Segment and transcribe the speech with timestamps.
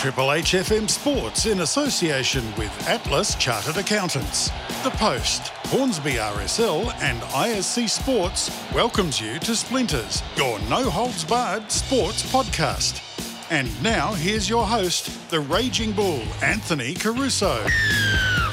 [0.00, 4.48] Triple HFM Sports in association with Atlas Chartered Accountants.
[4.82, 11.70] The Post, Hornsby RSL, and ISC Sports welcomes you to Splinters, your no holds barred
[11.70, 13.02] sports podcast.
[13.50, 17.62] And now here's your host, the Raging Bull, Anthony Caruso.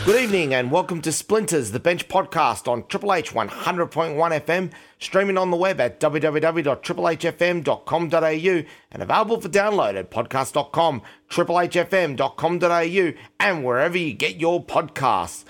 [0.07, 5.37] Good evening and welcome to Splinters, the bench podcast on Triple H 100.1 FM, streaming
[5.37, 14.13] on the web at www.triplehfm.com.au and available for download at podcast.com, triplehfm.com.au, and wherever you
[14.13, 15.43] get your podcasts.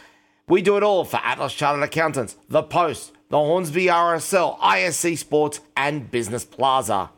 [0.48, 5.60] We do it all for Atlas Chartered Accountants, The Post, the Hornsby RSL, ISC Sports,
[5.76, 7.12] and Business Plaza.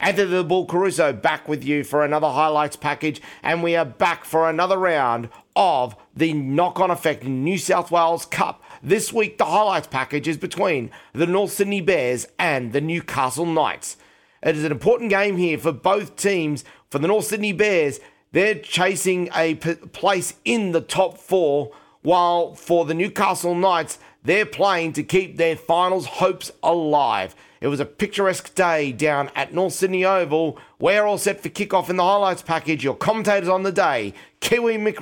[0.00, 4.24] Anthony the Bull Caruso back with you for another highlights package, and we are back
[4.24, 8.62] for another round of the knock on effect in New South Wales Cup.
[8.82, 13.98] This week, the highlights package is between the North Sydney Bears and the Newcastle Knights.
[14.42, 16.64] It is an important game here for both teams.
[16.90, 18.00] For the North Sydney Bears,
[18.32, 24.46] they're chasing a p- place in the top four, while for the Newcastle Knights, they're
[24.46, 27.34] playing to keep their finals hopes alive.
[27.60, 30.58] It was a picturesque day down at North Sydney Oval.
[30.78, 32.84] We're all set for kickoff in the highlights package.
[32.84, 35.00] Your commentators on the day Kiwi Mick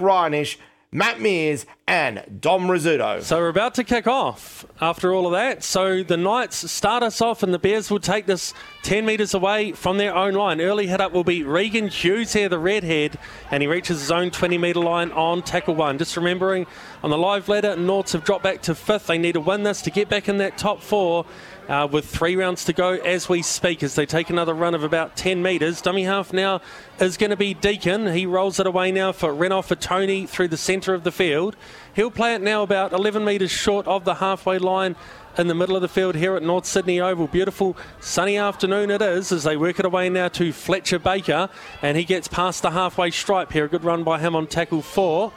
[0.96, 3.20] Matt Mears, and Dom Rizzuto.
[3.20, 5.64] So we're about to kick off after all of that.
[5.64, 9.72] So the Knights start us off, and the Bears will take this 10 metres away
[9.72, 10.60] from their own line.
[10.60, 13.18] Early hit up will be Regan Hughes here, the redhead,
[13.50, 15.98] and he reaches his own 20 metre line on tackle one.
[15.98, 16.64] Just remembering
[17.02, 19.08] on the live ladder, Norths have dropped back to fifth.
[19.08, 21.26] They need to win this to get back in that top four.
[21.66, 24.84] Uh, with three rounds to go as we speak, as they take another run of
[24.84, 25.80] about 10 metres.
[25.80, 26.60] Dummy half now
[27.00, 28.12] is going to be Deacon.
[28.12, 31.56] He rolls it away now for Renouf Atoni through the centre of the field.
[31.94, 34.94] He'll play it now about 11 metres short of the halfway line
[35.38, 37.28] in the middle of the field here at North Sydney Oval.
[37.28, 41.48] Beautiful sunny afternoon it is as they work it away now to Fletcher Baker,
[41.80, 43.64] and he gets past the halfway stripe here.
[43.64, 45.32] A good run by him on tackle four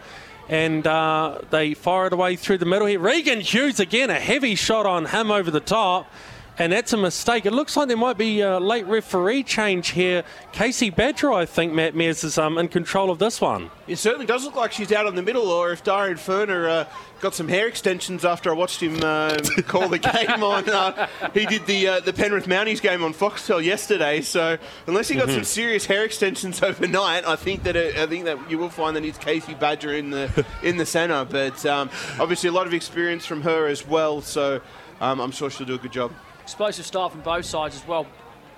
[0.49, 2.99] and uh, they fire it away through the middle here.
[2.99, 6.11] Regan Hughes again, a heavy shot on him over the top.
[6.59, 7.45] And that's a mistake.
[7.45, 10.23] It looks like there might be a late referee change here.
[10.53, 13.69] Casey Badger, I think, Matt Mears is um, in control of this one.
[13.87, 16.85] It certainly does look like she's out in the middle, or if Darian Furner uh,
[17.21, 19.37] got some hair extensions after I watched him uh,
[19.67, 20.67] call the game on.
[20.67, 24.57] Uh, he did the uh, the Penrith Mounties game on Foxtel yesterday, so
[24.87, 25.35] unless he got mm-hmm.
[25.35, 28.95] some serious hair extensions overnight, I think that it, I think that you will find
[28.95, 31.23] that it's Casey Badger in the in the centre.
[31.23, 34.59] But um, obviously, a lot of experience from her as well, so
[34.99, 36.11] um, I'm sure she'll do a good job
[36.47, 38.08] explosive start from both sides as well.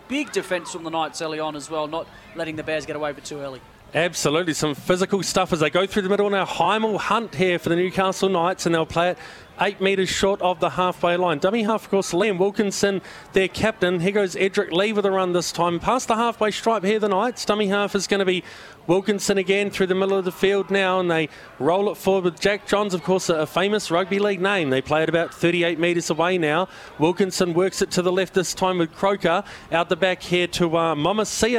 [0.09, 3.11] Big defence from the Knights early on as well, not letting the Bears get away
[3.13, 3.59] with too early.
[3.95, 6.45] Absolutely, some physical stuff as they go through the middle now.
[6.45, 9.17] Hymel Hunt here for the Newcastle Knights, and they'll play it
[9.61, 11.39] eight metres short of the halfway line.
[11.39, 13.01] Dummy half, of course, Liam Wilkinson,
[13.33, 13.99] their captain.
[13.99, 15.79] Here goes Edrick Lee with a run this time.
[15.79, 17.45] Past the halfway stripe here, the Knights.
[17.45, 18.43] Dummy half is going to be
[18.87, 21.29] Wilkinson again through the middle of the field now, and they
[21.59, 24.69] roll it forward with Jack Johns, of course, a famous rugby league name.
[24.69, 26.67] They play it about 38 metres away now.
[26.97, 29.43] Wilkinson works it to the left this time with Croker.
[29.71, 30.95] Out the back here to uh,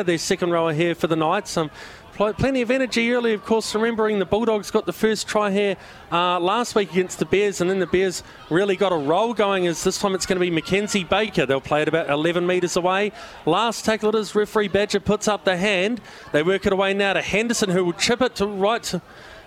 [0.02, 1.56] their second rower here for the Knights.
[1.56, 1.70] Um,
[2.20, 5.78] plenty of energy early, of course, remembering the Bulldogs got the first try here
[6.12, 9.66] uh, last week against the Bears, and then the Bears really got a roll going
[9.66, 11.46] as this time it's going to be Mackenzie Baker.
[11.46, 13.12] They'll play it about 11 metres away.
[13.46, 16.02] Last tackle it is, referee Badger puts up the hand.
[16.32, 19.00] They work it away now to Henderson, who will chip it to right to,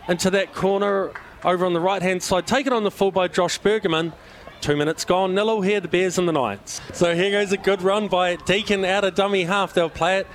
[0.07, 1.11] into that corner
[1.45, 2.47] over on the right-hand side.
[2.47, 4.13] Taken on the full by Josh Bergerman.
[4.61, 5.35] Two minutes gone.
[5.35, 6.81] Nil here, the Bears and the Knights.
[6.93, 9.75] So here goes a good run by Deacon out of dummy half.
[9.75, 10.27] They'll play it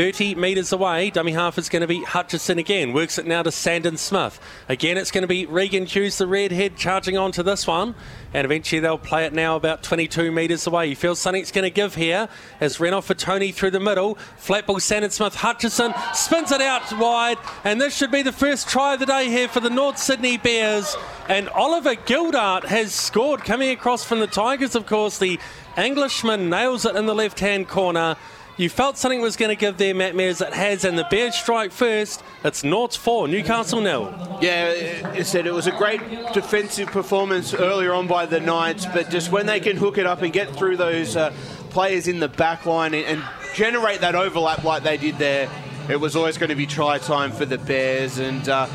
[0.00, 1.10] 30 metres away.
[1.10, 2.94] Dummy half is going to be Hutchison again.
[2.94, 4.40] Works it now to Sandon Smith.
[4.66, 7.94] Again, it's going to be Regan Hughes, the redhead, charging on to this one.
[8.32, 10.86] And eventually they'll play it now about 22 metres away.
[10.86, 12.30] You feel something's going to give here
[12.62, 14.14] as Renouf Atoni through the middle.
[14.38, 15.34] Flat ball, Sandon Smith.
[15.34, 17.36] Hutchison spins it out wide.
[17.62, 20.38] And this should be the first try of the day here for the North Sydney
[20.38, 20.96] Bears.
[21.28, 25.18] And Oliver Gildart has scored coming across from the Tigers, of course.
[25.18, 25.38] The
[25.76, 28.16] Englishman nails it in the left hand corner.
[28.60, 30.42] You felt something was going to give there, Matt Mears.
[30.42, 32.22] It has, and the Bears strike first.
[32.44, 34.12] It's North's four, Newcastle nil.
[34.42, 36.02] Yeah, it said it was a great
[36.34, 40.20] defensive performance earlier on by the Knights, but just when they can hook it up
[40.20, 41.32] and get through those uh,
[41.70, 43.24] players in the back line and, and
[43.54, 45.48] generate that overlap like they did there,
[45.88, 48.18] it was always going to be try time for the Bears.
[48.18, 48.68] And uh,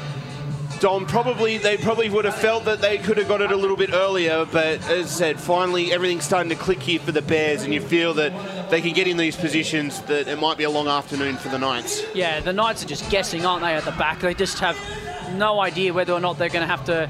[0.80, 3.78] Dom, probably they probably would have felt that they could have got it a little
[3.78, 7.64] bit earlier, but as I said, finally everything's starting to click here for the Bears,
[7.64, 10.70] and you feel that they can get in these positions that it might be a
[10.70, 12.04] long afternoon for the Knights.
[12.14, 14.20] Yeah, the Knights are just guessing, aren't they, at the back?
[14.20, 14.78] They just have
[15.34, 17.10] no idea whether or not they're going to have to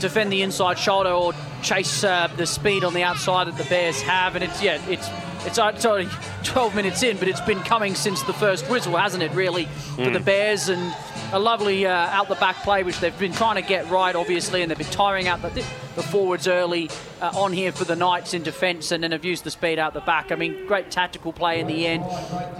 [0.00, 1.32] defend the inside shoulder or
[1.62, 5.08] chase uh, the speed on the outside that the Bears have, and it's yeah, it's
[5.46, 6.08] it's, uh, it's only
[6.42, 10.10] 12 minutes in, but it's been coming since the first whistle, hasn't it, really, for
[10.10, 10.68] the Bears?
[10.68, 10.92] And
[11.32, 14.62] a lovely uh, out the back play, which they've been trying to get right, obviously,
[14.62, 16.88] and they've been tiring out the, the forwards early
[17.20, 19.94] uh, on here for the Knights in defence, and then have used the speed out
[19.94, 20.30] the back.
[20.30, 22.04] I mean, great tactical play in the end.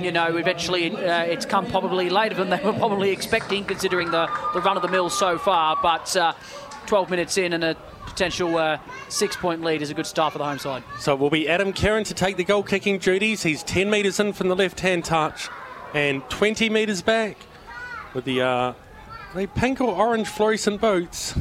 [0.00, 4.28] You know, eventually uh, it's come probably later than they were probably expecting, considering the,
[4.52, 5.78] the run of the mill so far.
[5.80, 6.32] But uh,
[6.86, 7.76] 12 minutes in and a
[8.06, 8.78] potential uh,
[9.08, 10.82] six point lead is a good start for the home side.
[10.98, 13.42] So it will be Adam Keighran to take the goal kicking duties.
[13.42, 15.48] He's 10 metres in from the left hand touch
[15.94, 17.36] and 20 metres back
[18.16, 18.72] with the, uh,
[19.34, 21.38] the pink or orange fluorescent boots.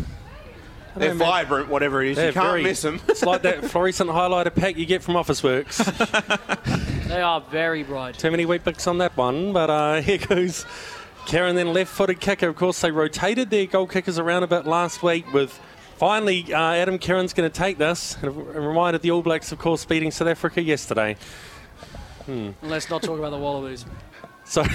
[0.95, 2.17] They're know, vibrant, whatever it is.
[2.17, 3.01] You can't very- miss them.
[3.07, 5.81] it's like that fluorescent highlighter pack you get from Officeworks.
[7.05, 8.17] They are very bright.
[8.17, 10.65] Too many Weet-Bix on that one, but uh, here goes
[11.27, 12.49] Keighran, then left footed kicker.
[12.49, 15.57] Of course, they rotated their goal kickers around a bit last week with.
[15.97, 18.17] Finally, uh, Adam Keighran's going to take this.
[18.21, 21.15] And reminded the All Blacks, of course, beating South Africa yesterday.
[22.25, 22.49] Hmm.
[22.63, 23.85] Let's not talk about the Wallabies.
[24.43, 24.65] So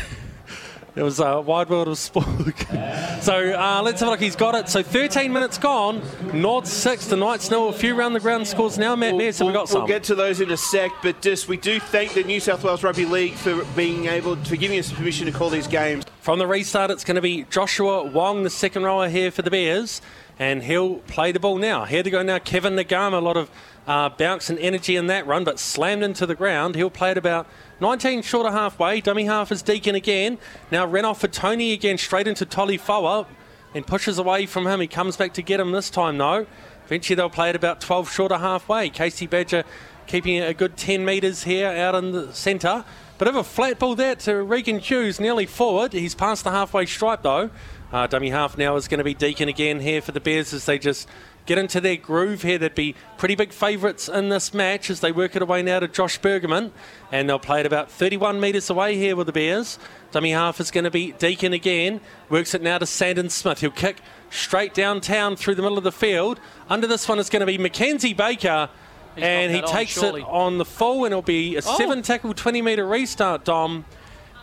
[0.97, 2.27] it was a wide world of sport.
[3.21, 4.21] so uh, let's have a look.
[4.21, 4.69] He's got it.
[4.69, 6.03] So 13 minutes gone.
[6.33, 7.07] North six.
[7.07, 8.97] The Knights know a few round the ground scores now.
[8.97, 9.83] Matt Mears, have we got some?
[9.83, 12.65] We'll get to those in a sec, but just we do thank the New South
[12.65, 16.05] Wales Rugby League for being able for giving us permission to call these games.
[16.21, 19.51] From the restart, it's going to be Joshua Wong, the second rower here for the
[19.51, 20.03] Bears,
[20.39, 21.85] and he'll play the ball now.
[21.85, 23.15] Here to go now, Kevin Nagama.
[23.15, 23.51] A lot of
[23.87, 26.75] uh, bounce and energy in that run, but slammed into the ground.
[26.75, 27.47] He'll play it about
[27.81, 29.01] 19 short of halfway.
[29.01, 30.39] Dummy half is Deacon again.
[30.71, 33.27] Now Renouf Atoni again, straight into Tolafoa,
[33.75, 34.81] and pushes away from him.
[34.81, 36.47] He comes back to get him this time, though.
[36.85, 38.91] Eventually, they'll play it about 12 short of halfway.
[38.91, 39.65] Casey Badger
[40.07, 42.85] keeping a good 10 metres here out in the centre.
[43.17, 45.93] Bit of a flat ball there to Regan Hughes, nearly forward.
[45.93, 47.51] He's past the halfway stripe though.
[47.93, 50.65] Uh, dummy half now is going to be Deacon again here for the Bears as
[50.65, 51.09] they just
[51.51, 52.59] get into their groove here.
[52.59, 55.89] They'd be pretty big favourites in this match as they work it away now to
[55.89, 56.71] Josh Bergerman.
[57.11, 59.77] And they'll play it about 31 metres away here with the Bears.
[60.13, 62.01] Dummy half is going to be Deacon again.
[62.29, 63.63] Works it now to Sandon Smith.
[63.63, 63.97] He'll kick
[64.31, 66.39] straight downtown through the middle of the field.
[66.69, 68.69] Under this one is going to be Mackenzie Baker.
[69.17, 71.77] He's and he that on, takes it on the full, and it'll be a Oh.
[71.77, 73.85] seven tackle, 20 metre restart, Dom.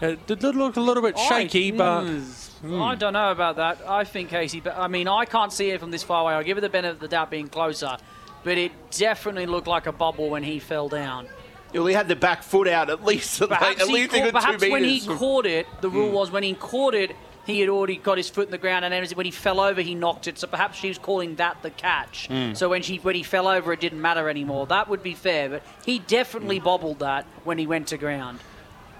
[0.02, 2.82] It did look a little bit shaky, but mm, Hmm.
[2.82, 3.82] I don't know about that.
[3.88, 6.34] I think Casey, but I mean, I can't see it from this far away.
[6.34, 7.98] I'll give it the benefit of the doubt being closer,
[8.44, 11.28] but it definitely looked like a bubble when he fell down.
[11.74, 14.64] Well, he had the back foot out at least, like, Perhaps, at least caught- perhaps
[14.64, 16.16] two when he caught it, the rule hmm.
[16.16, 17.16] was when he caught it,
[17.46, 19.82] he had already got his foot in the ground, and then when he fell over,
[19.82, 20.38] he knocked it.
[20.38, 22.28] So perhaps she was calling that the catch.
[22.28, 22.54] Hmm.
[22.54, 24.66] So when she when he fell over, it didn't matter anymore.
[24.68, 26.66] That would be fair, but he definitely hmm.
[26.66, 28.40] bobbled that when he went to ground.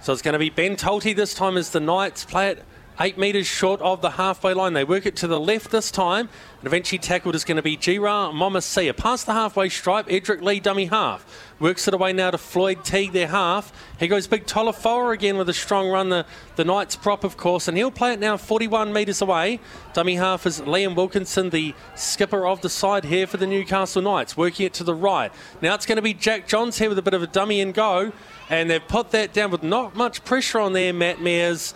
[0.02, 2.64] So it's going to be Ben Tolte this time as the Knights play it
[3.00, 4.74] eight metres short of the halfway line.
[4.74, 6.30] They work it to the left this time,
[6.60, 8.96] and eventually tackled is going to be Gira Momasia.
[8.96, 11.26] Past the halfway stripe, Edrick Lee dummy half.
[11.60, 13.74] Works it away now to Floyd Teague, their half.
[14.00, 17.68] He goes Big Tolafoa again with a strong run, the, the Knights prop, of course,
[17.68, 19.60] and he'll play it now 41 metres away.
[19.94, 24.38] Dummy half is Liam Wilkinson, the skipper of the side here for the Newcastle Knights,
[24.38, 25.32] working it to the right.
[25.62, 27.74] Now it's going to be Jack Johns here with a bit of a dummy and
[27.74, 28.12] go,
[28.50, 31.74] and they've put that down with not much pressure on there, Matt Mears.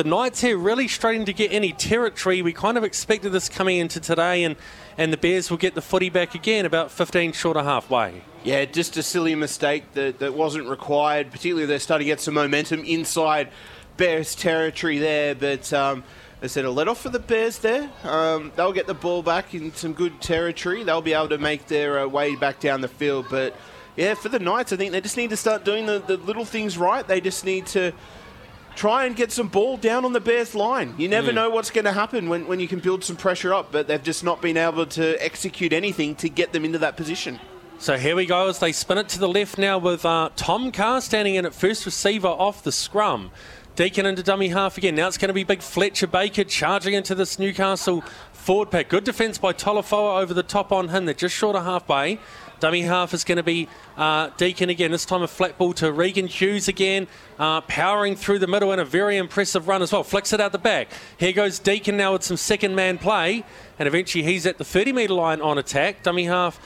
[0.00, 2.40] The Knights here really struggling to get any territory.
[2.40, 4.56] We kind of expected this coming into today, and,
[4.96, 8.22] and the Bears will get the footy back again about 15 short of halfway.
[8.42, 11.30] Yeah, just a silly mistake that, that wasn't required.
[11.30, 13.50] Particularly, they're starting to get some momentum inside
[13.98, 15.34] Bears territory there.
[15.34, 16.02] But um,
[16.40, 17.90] they said a let off for the Bears there.
[18.02, 20.82] Um, they'll get the ball back in some good territory.
[20.82, 23.26] They'll be able to make their uh, way back down the field.
[23.28, 23.54] But
[23.96, 26.46] yeah, for the Knights, I think they just need to start doing the, the little
[26.46, 27.06] things right.
[27.06, 27.92] They just need to
[28.80, 30.94] try and get some ball down on the Bears line.
[30.96, 33.70] You never know what's going to happen when, when you can build some pressure up,
[33.70, 37.38] but they've just not been able to execute anything to get them into that position.
[37.78, 40.72] So here we go as they spin it to the left now with uh, Tom
[40.72, 43.30] Carr standing in at first receiver off the scrum.
[43.76, 44.94] Deacon into dummy half again.
[44.94, 48.88] Now it's going to be big Fletcher Baker charging into this Newcastle forward pack.
[48.88, 51.04] Good defence by Tolafoa over the top on him.
[51.04, 52.18] They're just short of halfway.
[52.60, 54.90] Dummy half is going to be uh, Deacon again.
[54.90, 58.78] This time a flat ball to Regan Hughes again, uh, powering through the middle in
[58.78, 60.04] a very impressive run as well.
[60.04, 60.88] Flicks it out the back.
[61.16, 63.44] Here goes Deacon now with some second man play,
[63.78, 66.02] and eventually he's at the 30 metre line on attack.
[66.02, 66.60] Dummy half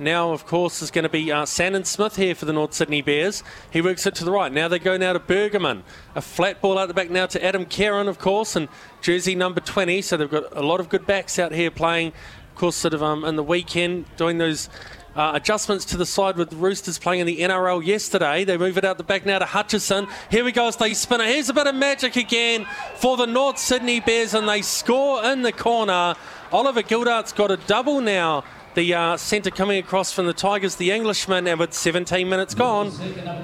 [0.00, 3.02] now, of course, is going to be uh, Sandon Smith here for the North Sydney
[3.02, 3.42] Bears.
[3.70, 4.52] He works it to the right.
[4.52, 5.82] Now they go now to Bergerman.
[6.14, 8.68] A flat ball out the back now to Adam Keighran, of course, and
[9.00, 10.02] jersey number 20.
[10.02, 13.02] So they've got a lot of good backs out here playing, of course, sort of
[13.02, 14.68] um, in the weekend, doing those
[15.18, 18.44] uh, adjustments to the side with the Roosters playing in the NRL yesterday.
[18.44, 20.06] They move it out the back now to Hutchison.
[20.30, 21.26] Here we go as they spin it.
[21.26, 25.42] Here's a bit of magic again for the North Sydney Bears, and they score in
[25.42, 26.14] the corner.
[26.52, 28.44] Oliver Gildart's got a double now.
[28.76, 32.92] the uh, centre coming across from the Tigers, the Englishman, and with 17 minutes gone,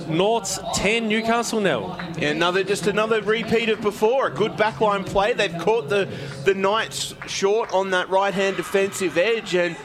[0.09, 1.99] North's 10, Newcastle nil.
[2.17, 4.29] Yeah, another just another repeat of before.
[4.29, 5.33] A good backline play.
[5.33, 6.09] They've caught the
[6.45, 9.77] the Knights short on that right hand defensive edge, and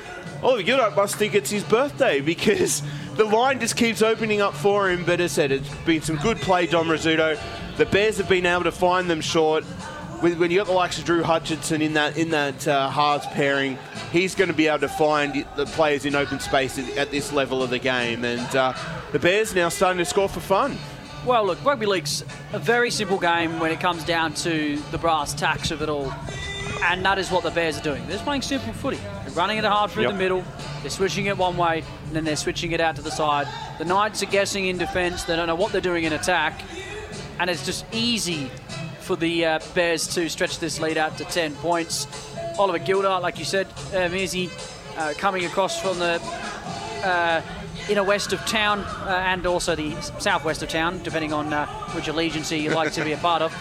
[0.42, 2.82] Oliver Gildart must think it's his birthday because
[3.16, 5.04] the line just keeps opening up for him.
[5.04, 7.38] But as I said, it's been some good play, Dom Rizzuto.
[7.76, 9.66] The Bears have been able to find them short.
[10.22, 13.26] When when you got the likes of Drew Hutchison in that in that uh, halves
[13.28, 13.78] pairing,
[14.12, 17.34] he's going to be able to find the players in open space at, at this
[17.34, 18.24] level of the game.
[18.24, 18.74] And uh,
[19.12, 20.78] the Bears now starting to score for fun.
[21.26, 22.24] Well, look, rugby league's
[22.54, 26.12] a very simple game when it comes down to the brass tacks of it all.
[26.84, 28.02] And that is what the Bears are doing.
[28.04, 28.98] They're just playing simple footy.
[29.26, 30.12] They're running it hard through Yep.
[30.14, 30.44] the middle.
[30.82, 33.48] They're switching it one way, and then they're switching it out to the side.
[33.80, 35.24] The Knights are guessing in defence.
[35.24, 36.54] They don't know what they're doing in attack.
[37.38, 38.50] And it's just easy
[39.02, 42.08] for the uh, Bears to stretch this lead out to 10 points.
[42.58, 44.50] Oliver Gildart, like you said, uh, Mearsey,
[44.98, 46.22] uh, coming across from the
[47.04, 47.42] uh,
[47.90, 52.08] inner west of town uh, and also the southwest of town, depending on uh, which
[52.08, 53.54] allegiance you like to be a part of.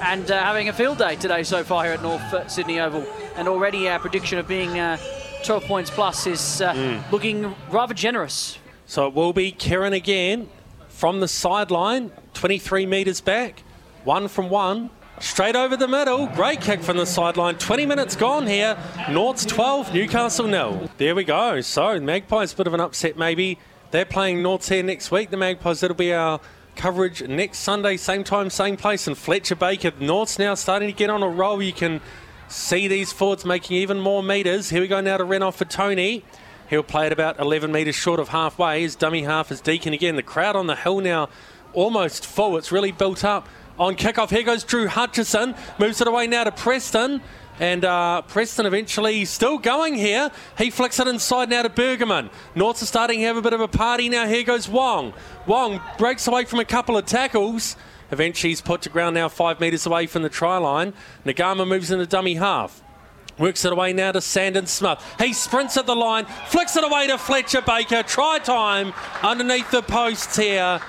[0.00, 3.04] And uh, having a field day today so far here at North uh, Sydney Oval.
[3.36, 4.98] And already our prediction of being uh,
[5.44, 8.58] 12 points plus is uh, looking rather generous.
[8.86, 10.48] So it will be Keighran again
[10.88, 13.62] from the sideline, 23 metres back,
[14.04, 14.90] one from one.
[15.18, 17.56] Straight over the middle, great kick from the sideline.
[17.56, 18.76] 20 minutes gone here.
[19.10, 20.90] North's 12, Newcastle nil.
[20.98, 21.62] There we go.
[21.62, 23.58] So Magpies, bit of an upset maybe.
[23.92, 25.30] They're playing North's here next week.
[25.30, 26.38] The Magpies, that'll be our
[26.76, 29.06] coverage next Sunday, same time, same place.
[29.06, 31.62] And Fletcher Baker, North's now starting to get on a roll.
[31.62, 32.02] You can
[32.48, 34.68] see these forwards making even more metres.
[34.68, 36.24] Here we go now to Renouf Atoni.
[36.68, 38.82] He'll play at about 11 metres short of halfway.
[38.82, 40.16] His dummy half is Deacon again.
[40.16, 41.30] The crowd on the hill now
[41.72, 42.58] almost full.
[42.58, 44.30] It's really built up on kickoff.
[44.30, 45.54] Here goes Drew Hutchison.
[45.78, 47.20] Moves it away now to Preston.
[47.58, 50.30] And uh, Preston eventually still going here.
[50.58, 52.30] He flicks it inside now to Bergerman.
[52.54, 54.26] Norths are starting to have a bit of a party now.
[54.26, 55.14] Here goes Wong.
[55.46, 57.76] Wong breaks away from a couple of tackles.
[58.10, 60.92] Eventually he's put to ground now five metres away from the try line.
[61.24, 62.82] Nagama moves in the dummy half.
[63.38, 65.02] Works it away now to Sandon Smith.
[65.18, 68.02] He sprints at the line, flicks it away to Fletcher Baker.
[68.02, 70.80] Try time underneath the posts here.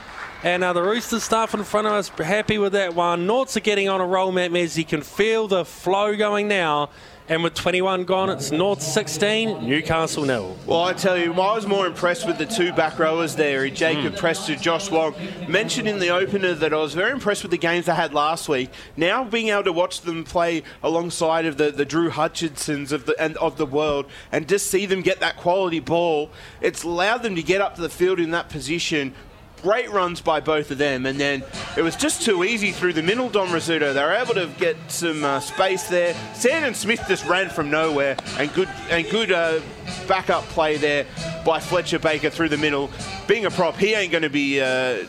[0.47, 3.27] And uh, the Roosters staff in front of us happy with that one.
[3.27, 4.77] Norts are getting on a roll, Matt Mears.
[4.77, 6.89] You can feel the flow going now.
[7.27, 10.55] And with 21 gone, it's North 16, Newcastle nil.
[10.65, 14.15] Well, I tell you, I was more impressed with the two back rowers there, Jacob
[14.15, 15.13] Preston, Josh Wong.
[15.49, 18.47] Mentioned in the opener that I was very impressed with the games they had last
[18.47, 18.69] week.
[18.95, 23.21] Now being able to watch them play alongside of the, the Drew Hutchisons of the
[23.21, 27.35] and of the world, and just see them get that quality ball, it's allowed them
[27.35, 29.13] to get up to the field in that position.
[29.61, 31.43] Great runs by both of them, and then
[31.75, 33.27] it was just too easy through the middle.
[33.27, 36.15] Dom Rizzuto, they were able to get some uh, space there.
[36.35, 39.59] Sandon Smith just ran from nowhere, and good and good uh,
[40.07, 41.05] backup play there
[41.43, 42.91] by Fletcher Baker through the middle.
[43.27, 45.05] Being a prop, he ain't going to be uh,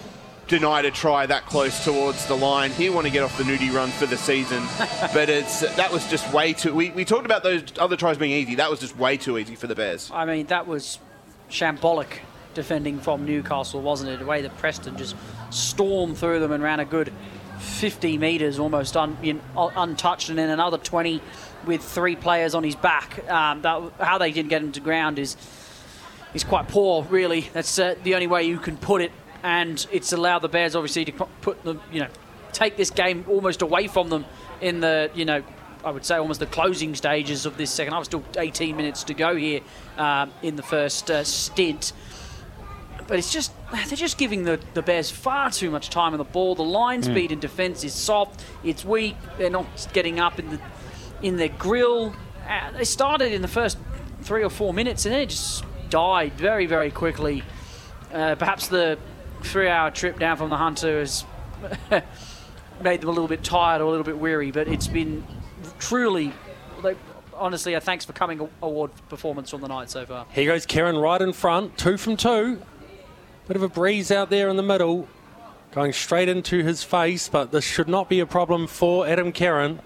[0.49, 2.71] denied a try that close towards the line.
[2.71, 4.63] He want to get off the nudie run for the season,
[5.13, 6.75] but it's that was just way too.
[6.75, 8.55] We, we talked about those other tries being easy.
[8.57, 10.11] That was just way too easy for the Bears.
[10.13, 10.99] I mean, that was
[11.51, 12.21] shambolic
[12.55, 14.19] defending from Newcastle, wasn't it?
[14.19, 15.17] The way that Preston just
[15.51, 17.13] stormed through them and ran a good
[17.59, 21.21] 50 metres almost un, in, un- untouched, and then another 20
[21.67, 23.29] with three players on his back.
[23.29, 25.37] Um, that, how they didn't get him to ground is
[26.35, 27.49] is quite poor, really.
[27.53, 29.13] That's uh, the only way you can put it,
[29.43, 32.09] and it's allowed the Bears obviously to put them, you know,
[32.53, 34.25] take this game almost away from them
[34.61, 35.43] in the, you know,
[35.85, 38.05] I would say almost the closing stages of this second half.
[38.05, 39.61] Still 18 minutes to go here
[39.97, 41.93] um, in the first uh, stint.
[43.09, 46.25] But it's just they're just giving the, the Bears far too much time on the
[46.25, 46.55] ball.
[46.55, 48.45] The line speed in defence is soft.
[48.63, 49.17] It's weak.
[49.39, 50.61] They're not getting up in the
[51.23, 52.15] in their grill.
[52.47, 53.79] Uh, they started in the first
[54.21, 57.43] three or four minutes and then it just died very very quickly.
[58.13, 58.99] Uh, perhaps the
[59.43, 61.25] three-hour trip down from the Hunter has
[62.83, 64.51] made them a little bit tired or a little bit weary.
[64.51, 65.25] But it's been
[65.79, 66.33] truly,
[67.35, 70.27] honestly, a thanks for coming award performance from the night so far.
[70.33, 72.61] Here goes Keighran right in front, two from two.
[73.49, 75.09] Bit of a breeze out there in the middle,
[75.73, 79.79] going straight into his face, but this should not be a problem for Adam Keighran.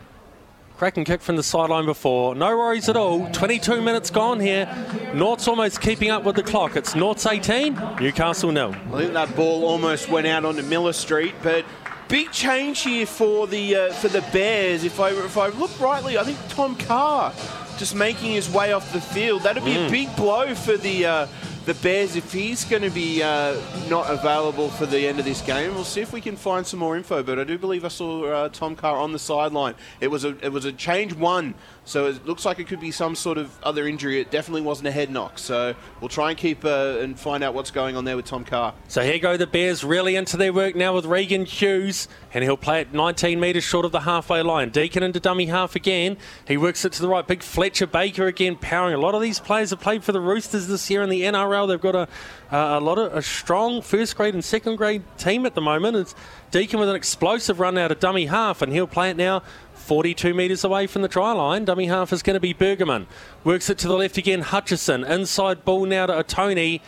[0.79, 2.35] Cracking kick from the sideline before.
[2.35, 3.31] No worries at all.
[3.31, 4.67] 22 minutes gone here.
[5.15, 6.75] North's almost keeping up with the clock.
[6.75, 8.75] It's North's 18, Newcastle nil.
[8.93, 11.65] I think that ball almost went out onto Miller Street, but
[12.09, 14.83] big change here for the uh, for the Bears.
[14.83, 17.33] If I if I look rightly, I think Tom Carr
[17.79, 19.43] just making his way off the field.
[19.45, 21.27] That'd be a big blow for the uh,
[21.65, 23.57] the Bears, if he's going to be uh,
[23.89, 26.81] not available for the end of this game, we'll see if we can find some
[26.81, 27.23] more info.
[27.23, 29.75] But I do believe I saw uh, Tom Carr on the sideline.
[30.01, 31.55] It was a it was a change one,
[31.85, 34.21] so it looks like it could be some sort of other injury.
[34.21, 35.39] It definitely wasn't a head knock.
[35.39, 38.45] So we'll try and keep uh, and find out what's going on there with Tom
[38.45, 38.75] Carr.
[38.89, 42.57] So here go the Bears really into their work now with Regan Hughes, and he'll
[42.57, 44.71] play it 19 metres short of the halfway line.
[44.71, 46.17] Deacon into dummy half again.
[46.49, 47.27] He works it to the right.
[47.27, 48.95] Big Fletcher Baker again powering.
[48.95, 51.52] A lot of these players have played for the Roosters this year in the NRL.
[51.67, 52.09] They've got a,
[52.51, 55.97] a lot of a strong first grade and second grade team at the moment.
[55.97, 56.15] It's
[56.51, 59.43] Deacon with an explosive run out of dummy half, and he'll play it now
[59.75, 61.65] 42 metres away from the try line.
[61.65, 63.07] Dummy half is going to be Bergerman.
[63.45, 64.41] Works it to the left again.
[64.41, 65.05] Hutchison.
[65.05, 66.81] Inside ball now to Tony.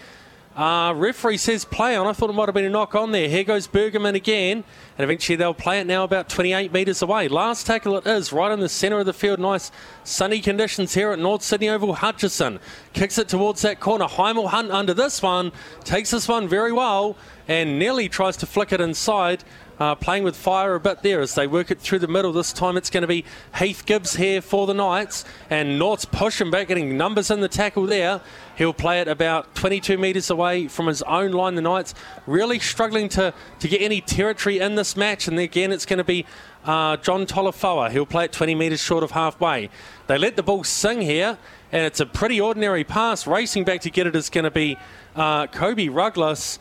[0.57, 2.07] Uh, referee says play on.
[2.07, 3.29] I thought it might have been a knock on there.
[3.29, 4.63] Here goes Bergerman again.
[4.97, 7.27] And eventually they'll play it now about 28 metres away.
[7.27, 9.41] Last tackle it is right in the centre of the field.
[9.41, 9.73] Nice
[10.05, 11.95] sunny conditions here at North Sydney Oval.
[11.95, 12.61] Hutchison
[12.93, 14.07] kicks it towards that corner.
[14.07, 15.51] Hymel Hunt under this one.
[15.83, 17.17] Takes this one very well
[17.49, 19.43] and nearly tries to flick it inside.
[19.79, 22.33] Uh, playing with fire a bit there as they work it through the middle.
[22.33, 23.25] This time it's going to be
[23.59, 27.87] Heath Gibbs here for the Knights, and Nort's pushing back, getting numbers in the tackle
[27.87, 28.21] there.
[28.57, 31.57] He'll play it about 22 metres away from his own line.
[31.57, 31.93] The Knights
[32.25, 36.05] really struggling to, to get any territory in this match, and again it's going to
[36.05, 36.25] be
[36.65, 37.91] uh, John Tolafoa.
[37.91, 39.71] He'll play it 20 metres short of halfway.
[40.07, 41.37] They let the ball sing here,
[41.73, 43.27] and it's a pretty ordinary pass.
[43.27, 44.77] Racing back to get it is going to be
[45.17, 46.59] uh, Kobe Ruggless.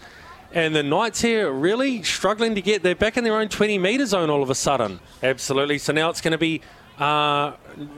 [0.54, 4.06] And the Knights here really struggling to get, they're back in their own 20 metre
[4.06, 5.00] zone all of a sudden.
[5.24, 5.80] Absolutely.
[5.80, 6.62] So now it's going to be
[7.00, 7.54] uh,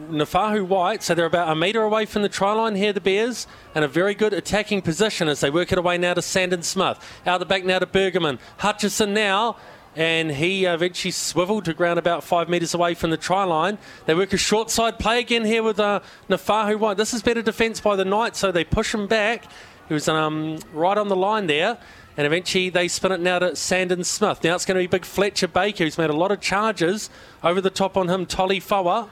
[0.09, 1.03] Naufahu Whyte.
[1.03, 3.45] So they're about a metre away from the try line here, the Bears,
[3.75, 6.97] and a very good attacking position as they work it away now to Sandon Smith.
[7.25, 8.39] Out the back now to Bergerman.
[8.59, 9.57] Hutchison now.
[9.97, 13.77] And he eventually swiveled to ground about five metres away from the try line.
[14.05, 16.97] They work a short side play again here with uh, Naufahu Whyte.
[16.97, 19.45] This is better defence by the Knights, so they push him back.
[19.87, 21.77] He was um, right on the line there.
[22.17, 24.43] And eventually they spin it now to Sandon Smith.
[24.43, 27.09] Now it's going to be big Fletcher Baker, who's made a lot of charges
[27.43, 29.09] over the top on him, Tolafoa.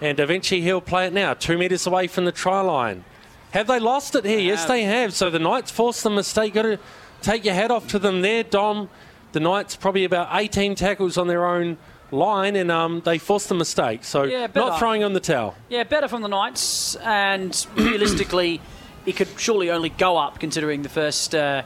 [0.00, 3.04] And eventually he'll play it now, two metres away from the try line.
[3.52, 4.40] Have they lost it here?
[4.40, 5.12] Yes, they have.
[5.14, 6.54] So the Knights forced the mistake.
[6.54, 6.78] Got to
[7.20, 8.88] take your hat off to them there, Dom.
[9.32, 11.76] The Knights probably about 18 tackles on their own
[12.10, 14.04] line, and um, they forced the mistake.
[14.04, 15.54] So Yeah, not throwing on the towel.
[15.68, 18.60] Yeah, better from the Knights, and realistically,
[19.06, 21.62] it could surely only go up considering the first uh,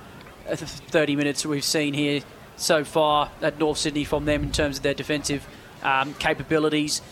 [0.46, 2.22] 30 minutes we've seen here
[2.56, 5.46] so far at North Sydney from them in terms of their defensive
[5.82, 7.02] um, capabilities.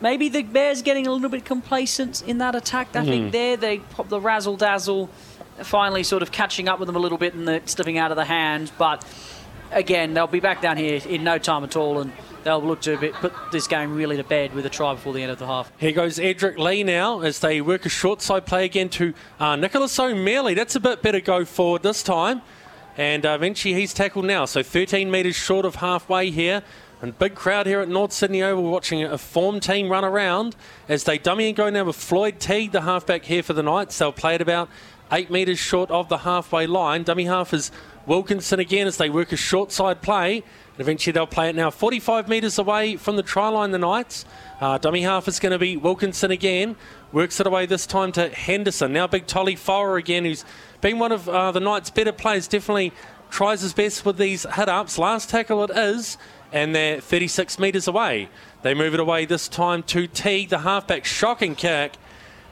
[0.00, 2.96] Maybe the Bears getting a little bit complacent in that attack.
[2.96, 5.10] I think there they pop the razzle dazzle,
[5.58, 8.16] finally sort of catching up with them a little bit and the slipping out of
[8.16, 8.72] the hand.
[8.78, 9.04] But
[9.70, 12.12] again, they'll be back down here in no time at all, and
[12.44, 15.30] they'll look to put this game really to bed with a try before the end
[15.30, 15.72] of the half.
[15.78, 19.56] Here goes Edrick Lee now as they work a short side play again to uh,
[19.56, 20.54] Nicholas O'Mealy.
[20.54, 22.42] That's a bit better go forward this time.
[22.96, 24.44] And uh, eventually he's tackled now.
[24.44, 26.62] So 13 metres short of halfway here.
[27.02, 30.54] And big crowd here at North Sydney Oval watching a form team run around
[30.86, 33.96] as they dummy and go now with Floyd Teague, the halfback here for the Knights.
[33.96, 34.68] They'll play it about
[35.10, 37.04] eight metres short of the halfway line.
[37.04, 37.70] Dummy half is
[38.06, 40.42] Wilkinson again as they work a short side play.
[40.80, 44.24] And eventually they'll play it now 45 metres away from the try line, the Knights.
[44.62, 46.74] Uh, dummy half is going to be Wilkinson again.
[47.12, 48.90] Works it away this time to Henderson.
[48.90, 50.42] Now big Tolafoa again, who's
[50.80, 52.48] been one of uh, the Knights' better players.
[52.48, 52.94] Definitely
[53.28, 54.96] tries his best with these hit ups.
[54.96, 56.16] Last tackle it is,
[56.50, 58.30] and they're 36 metres away.
[58.62, 61.04] They move it away this time to Teague, the halfback.
[61.04, 61.92] Shocking kick.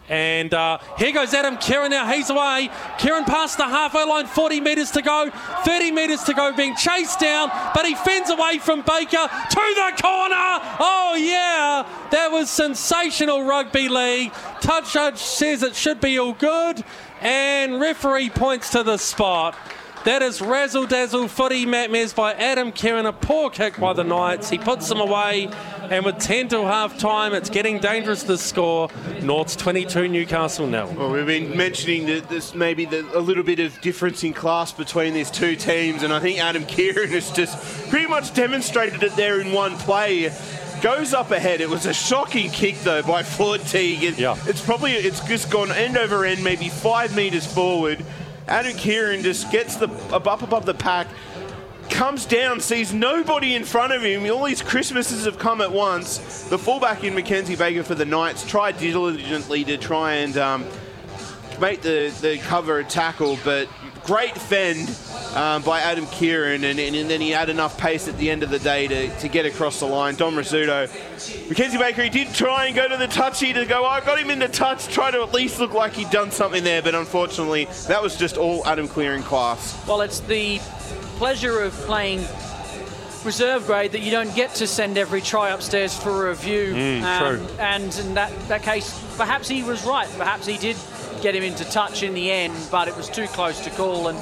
[0.09, 2.11] And uh, here goes Adam Keighran now.
[2.11, 2.71] He's away.
[2.99, 5.31] Keighran past the halfway line, 40 metres to go,
[5.65, 10.03] 30 metres to go, being chased down, but he fends away from Baker to the
[10.03, 10.59] corner.
[10.81, 11.87] Oh, yeah.
[12.11, 14.33] That was sensational rugby league.
[14.61, 16.83] Touch judge says it should be all good,
[17.21, 19.55] and referee points to the spot.
[20.09, 23.07] That is razzle dazzle footy Matt Mears by Adam Keighran.
[23.07, 24.49] A poor kick by the Knights.
[24.49, 25.51] He puts them away,
[25.91, 28.89] and with 10 till half time, it's getting dangerous to score.
[29.21, 30.91] North's 22, Newcastle nil.
[30.97, 34.73] Well, we've been mentioning that there's maybe the, a little bit of difference in class
[34.73, 39.15] between these two teams, and I think Adam Keighran has just pretty much demonstrated it
[39.15, 40.33] there in one play.
[40.81, 41.61] Goes up ahead.
[41.61, 44.03] It was a shocking kick though by Floyd Teague.
[44.05, 44.37] It- Yeah.
[44.47, 48.03] It's probably it's just gone end over end, maybe five meters forward.
[48.49, 51.07] Adam Keighran just gets the up above the pack,
[51.91, 54.31] comes down, sees nobody in front of him.
[54.31, 56.45] All these Christmases have come at once.
[56.45, 60.65] The fullback in Mackenzie Baker for the Knights tried diligently to try and um,
[61.61, 63.69] make the, the cover a tackle, but
[64.09, 64.89] great fend
[65.37, 68.43] um, by Adam Keighran, and, and, and then he had enough pace at the end
[68.43, 70.15] of the day to, to get across the line.
[70.15, 70.89] Dom Rizzuto.
[71.51, 74.19] Mackenzie Baker, he did try and go to the touchy to go, oh, I got
[74.19, 77.67] him into touch, try to at least look like he'd done something there, but unfortunately,
[77.87, 79.87] that was just all Adam Keighran class.
[79.87, 80.59] Well, it's the
[81.19, 82.21] pleasure of playing
[83.27, 86.73] reserve grade that you don't get to send every try upstairs for review.
[86.73, 87.47] Mm, true.
[87.59, 90.09] And in that, that case, perhaps he was right.
[90.17, 90.77] Perhaps he did
[91.19, 94.09] get him into touch in the end, but it was too close to call.
[94.09, 94.19] And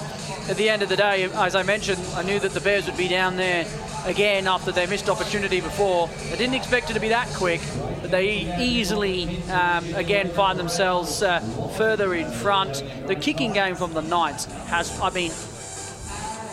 [0.48, 2.96] at the end of the day, as I mentioned, I knew that the Bears would
[2.96, 3.66] be down there
[4.04, 6.09] again after they missed opportunity before.
[6.32, 7.61] I didn't expect it to be that quick,
[8.00, 11.40] but they easily, um, again, find themselves uh,
[11.76, 12.85] further in front.
[13.06, 15.32] The kicking game from the Knights has, I mean,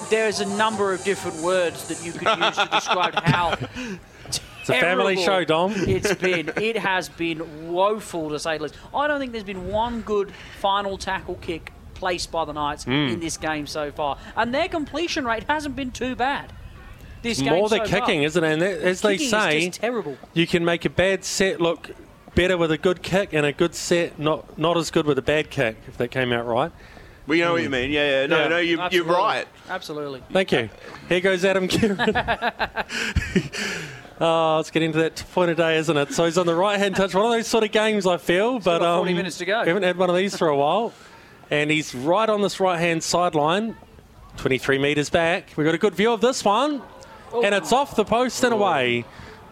[0.10, 3.56] there's a number of different words that you could use to describe how
[4.64, 5.74] It's a family show, Dom.
[5.76, 8.76] It's been it has been woeful to say the least.
[8.96, 12.92] I don't think there's been one good final tackle kick placed by the Knights Hmm.
[12.92, 16.54] in this game so far, and their completion rate hasn't been too bad.
[17.24, 18.00] This game More the so far.
[18.02, 18.52] kicking, isn't it?
[18.54, 20.18] And that- as they Kicking is say, just terrible.
[20.34, 21.92] you can make a bad set look
[22.36, 25.22] better with a good kick, and a good set not not as good with a
[25.22, 25.76] bad kick.
[25.88, 26.72] If that came out right.
[27.26, 27.90] We know what you mean.
[27.92, 28.26] Yeah, yeah.
[28.28, 28.48] No, Yeah.
[28.50, 29.48] no, you, you're right.
[29.70, 30.22] Absolutely.
[30.34, 30.70] Thank you.
[31.08, 32.84] Here goes Adam Keighran.
[34.24, 36.14] oh, it's getting to that point of day, isn't it?
[36.14, 37.14] So he's on the right hand touch.
[37.14, 38.60] One of those sort of games, I feel.
[38.60, 39.62] But got 40 um, minutes to go.
[39.62, 40.94] We haven't had one of these for a while.
[41.52, 43.76] And he's right on this right hand sideline,
[44.38, 45.52] 23 metres back.
[45.56, 46.82] We've got a good view of this one.
[47.44, 49.06] And it's off the post and away.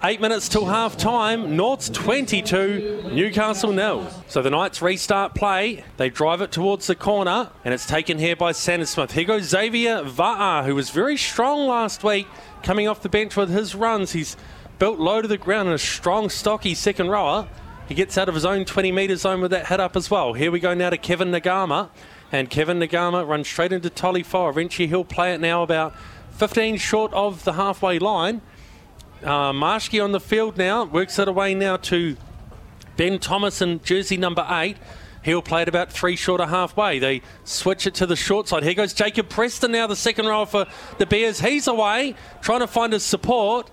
[0.04, 1.56] Eight minutes till half time.
[1.56, 4.08] North's 22, Newcastle nil.
[4.28, 5.84] So the Knights restart play.
[5.98, 9.12] They drive it towards the corner, and it's taken here by Sandon Smith.
[9.12, 12.28] Here goes Xavier Va'a, who was very strong last week,
[12.64, 14.14] coming off the bench with his runs.
[14.14, 14.38] He's
[14.82, 17.48] built low to the ground and a strong, stocky second rower.
[17.88, 20.34] He gets out of his own 20 metre zone with that head up as well.
[20.34, 21.90] Here we go now to Kevin Nagama.
[22.32, 24.50] And Kevin Nagama runs straight into Tolafoa.
[24.50, 25.94] Eventually he'll play it now about
[26.32, 28.42] 15 short of the halfway line.
[29.22, 30.84] Uh, Marshke on the field now.
[30.84, 32.18] Works it away now to
[32.98, 34.78] Ben Thomas in jersey number eight.
[35.24, 36.98] He'll play it about three short of halfway.
[36.98, 38.64] They switch it to the short side.
[38.64, 40.66] Here goes Jacob Preston now, the second row for
[40.98, 41.40] the Bears.
[41.40, 43.70] He's away, trying to find his support,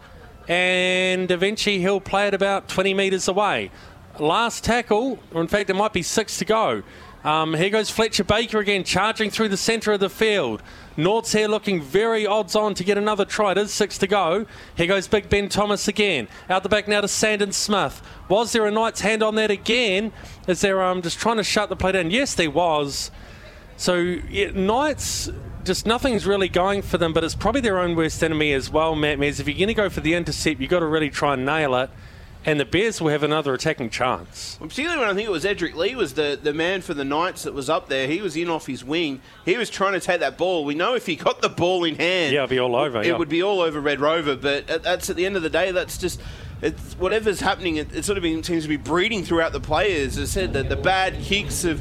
[0.49, 3.71] and eventually he'll play it about 20 metres away.
[4.19, 6.83] Last tackle, or in fact, it might be six to go.
[7.25, 10.63] Um, here goes Fletcher Baker again, charging through the centre of the field.
[10.97, 13.53] North's here looking very odds on to get another try.
[13.53, 14.47] It is six to go.
[14.77, 16.29] Here goes Big Ben Thomas again.
[16.49, 18.03] Out the back now to Sandon Smith.
[18.29, 20.13] Was there a Knight's hand on that again?
[20.47, 22.11] Is there um, just trying to shut the play down?
[22.11, 23.11] Yes, there was.
[23.77, 25.31] So yeah, Knights,
[25.69, 28.97] just nothing's really going for them, but it's probably their own worst enemy as well,
[28.97, 29.39] Matt Mears.
[29.39, 31.75] If you're going to go for the intercept, you've got to really try and nail
[31.77, 31.91] it.
[32.47, 34.57] And the Bears will have another attacking chance.
[34.61, 37.43] Particularly when I think it was Edrick Lee was the, the man for the Knights
[37.43, 38.07] that was up there.
[38.07, 39.21] He was in off his wing.
[39.45, 40.65] He was trying to take that ball.
[40.65, 43.09] We know if he got the ball in hand, Yeah, it'd be all over, It
[43.09, 43.19] yeah.
[43.19, 44.37] would be all over Red Rover.
[44.37, 45.73] But that's at the end of the day.
[45.73, 46.21] That's just
[46.61, 47.77] it's whatever's happening.
[47.77, 50.19] It, it sort of been, seems to be breeding throughout the players.
[50.19, 51.81] As I said that the bad kicks of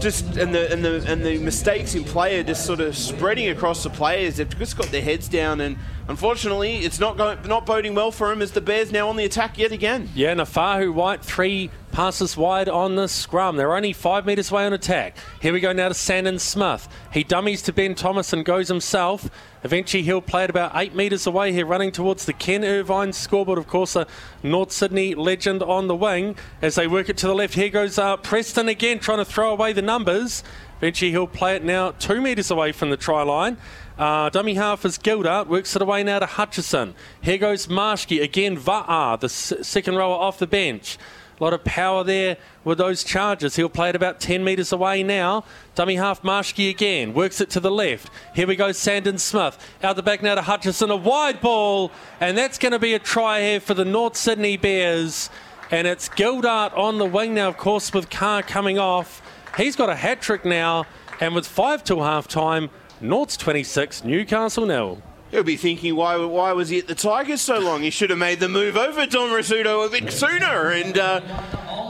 [0.00, 3.48] just and the and the and the mistakes in play are just sort of spreading
[3.48, 4.36] across the players.
[4.36, 8.30] They've just got their heads down, and unfortunately, it's not going not boding well for
[8.32, 10.08] him as the Bears now on the attack yet again.
[10.14, 13.56] Yeah, Naufahu Whyte, three passes wide on the scrum.
[13.56, 15.16] They're only five metres away on attack.
[15.40, 16.88] Here we go now to Sandon Smith.
[17.10, 19.30] He dummies to Ben Thomas and goes himself.
[19.64, 23.58] Eventually, he'll play it about eight metres away here, running towards the Ken Irvine scoreboard.
[23.58, 24.06] Of course, a
[24.42, 26.36] North Sydney legend on the wing.
[26.60, 29.50] As they work it to the left, here goes uh, Preston again, trying to throw
[29.50, 30.44] away the numbers.
[30.78, 33.56] Eventually, he'll play it now two metres away from the try line.
[33.98, 36.94] Uh, dummy half is Gilder, works it away now to Hutchison.
[37.22, 40.98] Here goes Marshke, again Va'a, the s- second rower off the bench.
[41.40, 43.56] A lot of power there with those charges.
[43.56, 45.44] He'll play it about 10 metres away now.
[45.74, 47.12] Dummy half Marshke again.
[47.12, 48.10] Works it to the left.
[48.34, 49.58] Here we go, Sandon Smith.
[49.82, 50.90] Out the back now to Hutchison.
[50.90, 51.90] A wide ball.
[52.20, 55.28] And that's going to be a try here for the North Sydney Bears.
[55.70, 59.20] And it's Gildart on the wing now, of course, with Carr coming off.
[59.56, 60.86] He's got a hat trick now.
[61.20, 65.02] And with five till half time, North's 26, Newcastle nil.
[65.30, 67.82] He'll be thinking, why why was he at the Tigers so long?
[67.82, 71.20] He should have made the move over Dom Rizzuto a bit sooner, and uh,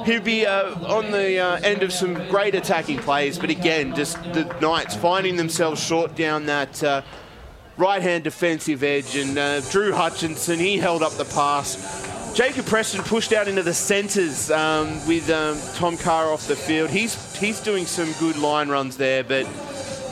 [0.04, 3.38] he'd be uh, on the uh, end of some great attacking plays.
[3.38, 7.02] But again, just the Knights finding themselves short down that uh,
[7.76, 11.76] right-hand defensive edge, and uh, Drew Hutchison he held up the pass.
[12.36, 16.90] Jacob Preston pushed out into the centres um, with um, Tom Carr off the field.
[16.90, 19.46] He's he's doing some good line runs there, but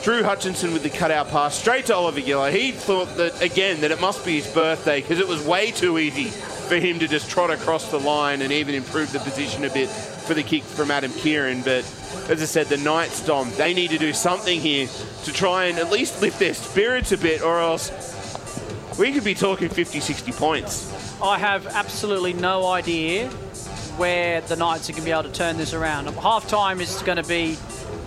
[0.03, 2.53] Drew Hutchison with the cutout pass straight to Oliver Gildart.
[2.53, 5.99] He thought that, again, that it must be his birthday because it was way too
[5.99, 9.71] easy for him to just trot across the line and even improve the position a
[9.71, 11.63] bit for the kick from Adam Keighran.
[11.63, 11.85] But
[12.31, 14.89] as I said, the Knights, Dom, they need to do something here
[15.25, 17.91] to try and at least lift their spirits a bit, or else
[18.99, 21.13] we could be talking 50, 60 points.
[21.22, 23.31] I have absolutely no idea
[23.96, 26.09] where the Knights are going to be able to turn this around.
[26.16, 27.57] Half time is going to be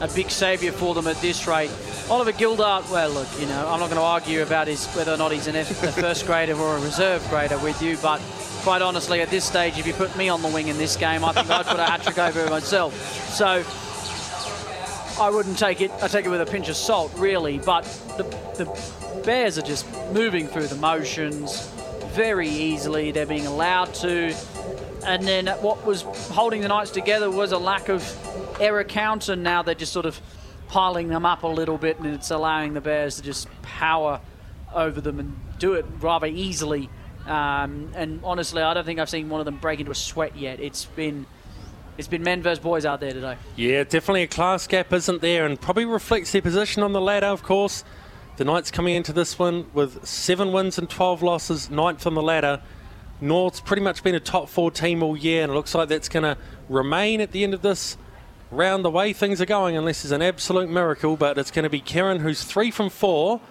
[0.02, 1.72] a big saviour for them at this rate.
[2.10, 5.17] Oliver Gildart, well, look, you know, I'm not going to argue about his whether or
[5.17, 8.20] not he's an F, a first grader or a reserve grader with you, but
[8.62, 11.24] quite honestly, at this stage, if you put me on the wing in this game,
[11.24, 12.93] I think I'd put a hat trick over myself.
[13.34, 13.63] So
[15.22, 15.91] I wouldn't take it.
[16.02, 17.58] I take it with a pinch of salt, really.
[17.60, 17.84] But
[18.17, 18.24] the,
[18.58, 21.72] the Bears are just moving through the motions
[22.18, 23.12] very easily.
[23.12, 24.36] They're being allowed to.
[25.06, 28.04] And then what was holding the Knights together was a lack of
[28.60, 30.20] error count, and now they're just sort of
[30.68, 34.20] piling them up a little bit, and it's allowing the Bears to just power
[34.74, 36.90] over them and do it rather easily.
[37.28, 40.36] Um, and honestly, I don't think I've seen one of them break into a sweat
[40.36, 40.60] yet.
[40.60, 41.28] It's been
[42.00, 43.38] it's been men versus boys out there today.
[43.56, 47.28] Yeah, definitely a class gap isn't there, and probably reflects their position on the ladder,
[47.28, 47.84] of course.
[48.38, 52.21] The Knights coming into this one with seven wins and 12 losses, ninth on the
[52.21, 52.62] ladder.
[53.19, 56.08] North's pretty much been a top four team all year, and it looks like that's
[56.08, 56.38] going to
[56.69, 57.97] remain at the end of this
[58.52, 61.17] round the way things are going, unless there's an absolute miracle.
[61.17, 63.41] But it's going to be Keighran, who's three from four.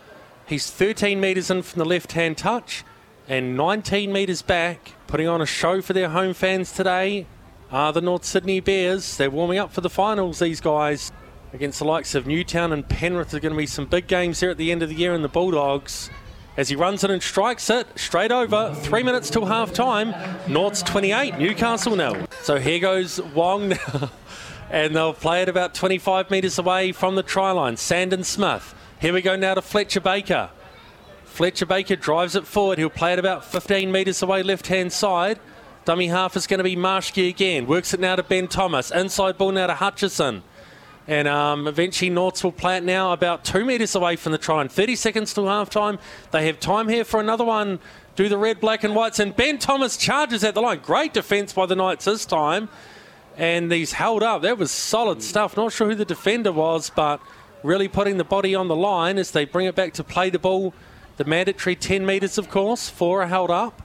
[0.46, 2.84] He's 13 metres in from the left hand touch
[3.28, 7.26] and 19 metres back, putting on a show for their home fans today
[7.72, 9.16] are the North Sydney Bears.
[9.16, 11.10] They're warming up for the finals, these guys,
[11.52, 13.30] against the likes of Newtown and Penrith.
[13.30, 15.22] There's going to be some big games there at the end of the year in
[15.22, 16.10] the Bulldogs.
[16.56, 20.14] As he runs it and strikes it straight over, three minutes till half time.
[20.48, 22.26] North's 28, Newcastle nil.
[22.42, 24.10] So here goes Wong now.
[24.70, 27.76] and they'll play it about 25 metres away from the try line.
[27.76, 28.74] Sandon Smith.
[29.00, 30.50] Here we go now to Fletcher Baker.
[31.24, 32.78] Fletcher Baker drives it forward.
[32.78, 35.38] He'll play it about 15 metres away, left hand side.
[35.84, 37.66] Dummy half is going to be Marshke again.
[37.66, 38.90] Works it now to Ben Thomas.
[38.90, 40.42] Inside ball now to Hutchison.
[41.08, 44.60] And um, eventually, Norths will play it now about two metres away from the try.
[44.60, 45.98] And 30 seconds to half time.
[46.32, 47.78] They have time here for another one.
[48.16, 49.18] Do the red, black, and whites.
[49.18, 50.80] And Ben Thomas charges at the line.
[50.80, 52.68] Great defence by the Knights this time.
[53.36, 54.42] And he's held up.
[54.42, 55.56] That was solid stuff.
[55.56, 57.20] Not sure who the defender was, but
[57.62, 60.38] really putting the body on the line as they bring it back to play the
[60.38, 60.74] ball
[61.16, 62.88] the mandatory 10 metres, of course.
[62.88, 63.82] Four are held up.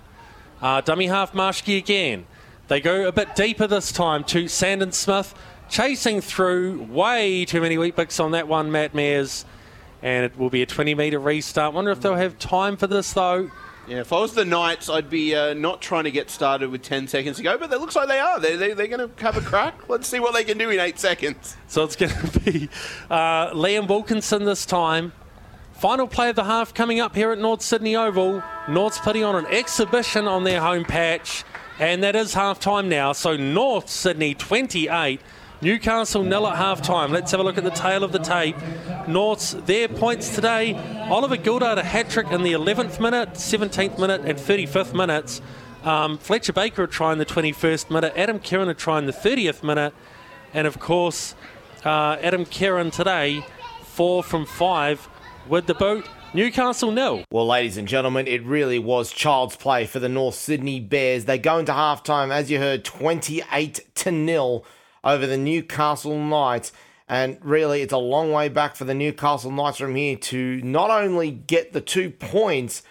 [0.62, 2.26] Uh, dummy half Marshke again.
[2.68, 5.34] They go a bit deeper this time to Sandon Smith,
[5.72, 6.84] chasing through.
[6.84, 9.46] Way too many Weet-Bix on that one, Matt Mears.
[10.04, 11.74] And it will be a 20 metre restart.
[11.74, 13.50] Wonder if they'll have time for this, though.
[13.88, 16.84] Yeah, if I was the Knights, I'd be uh, not trying to get started with
[16.84, 18.40] 10 seconds to go, but it looks like they are.
[18.40, 19.82] They're, they, they're going to have a crack.
[19.90, 21.58] Let's see what they can do in eight seconds.
[21.68, 22.70] So it's going to be
[23.10, 25.14] uh, Liam Wilkinson this time
[25.82, 28.44] Final play of the half coming up here at North Sydney Oval.
[28.70, 31.44] North's putting on an exhibition on their home patch,
[31.80, 33.14] and that is half time now.
[33.14, 35.20] So North Sydney 28.
[35.64, 37.12] Newcastle nil at half time.
[37.12, 38.56] Let's have a look at the tail of the tape.
[39.08, 40.74] North's their points today.
[41.08, 45.40] Oliver Gildart a hat trick in the 11th minute, 17th minute, and 35th minutes.
[45.84, 48.12] Um, Fletcher Baker a try in the 21st minute.
[48.16, 49.94] Adam Keighran a try in the 30th minute.
[50.52, 51.36] And of course,
[51.86, 53.46] uh, Adam Keighran today,
[53.84, 55.08] four from five
[55.48, 56.10] with the boat.
[56.34, 57.24] Newcastle nil.
[57.30, 61.26] Well, ladies and gentlemen, it really was child's play for the North Sydney Bears.
[61.26, 64.66] They go into halftime, as you heard, 28 to nil
[65.04, 66.72] over the Newcastle Knights.
[67.08, 70.90] And really, it's a long way back for the Newcastle Knights from here to not
[70.90, 72.84] only get the two points,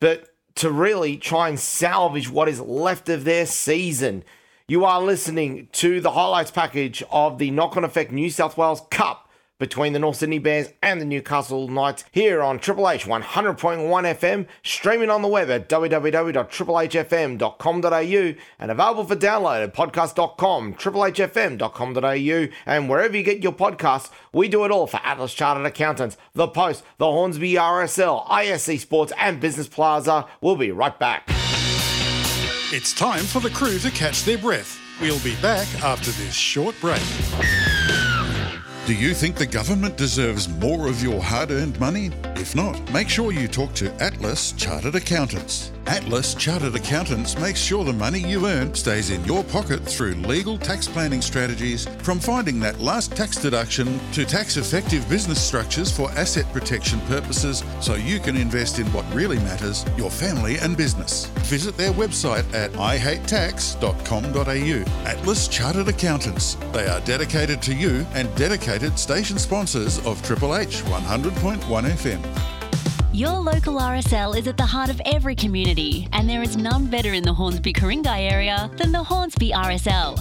[0.00, 4.24] but to really try and salvage what is left of their season.
[4.68, 8.82] You are listening to the highlights package of the Knock on Effect New South Wales
[8.90, 9.25] Cup
[9.58, 14.46] between the North Sydney Bears and the Newcastle Knights here on Triple H 100.1 FM,
[14.62, 23.16] streaming on the web at www.triplehfm.com.au and available for download at podcast.com, triplehfm.com.au, and wherever
[23.16, 27.06] you get your podcasts, we do it all for Atlas Chartered Accountants, The Post, the
[27.06, 30.26] Hornsby RSL, ISC Sports, and Business Plaza.
[30.40, 31.24] We'll be right back.
[32.72, 34.80] It's time for the crew to catch their breath.
[35.00, 37.00] We'll be back after this short break.
[38.86, 42.12] Do you think the government deserves more of your hard earned money?
[42.36, 45.72] If not, make sure you talk to Atlas Chartered Accountants.
[45.86, 50.58] Atlas Chartered Accountants makes sure the money you earn stays in your pocket through legal
[50.58, 56.10] tax planning strategies, from finding that last tax deduction to tax effective business structures for
[56.12, 61.26] asset protection purposes so you can invest in what really matters your family and business.
[61.46, 65.08] Visit their website at ihatetax.com.au.
[65.08, 66.56] Atlas Chartered Accountants.
[66.72, 72.55] They are dedicated to you and dedicated station sponsors of Triple H 100.1 FM.
[73.16, 77.14] Your local RSL is at the heart of every community, and there is none better
[77.14, 80.18] in the Hornsby Ku-ring-gai area than the Hornsby RSL.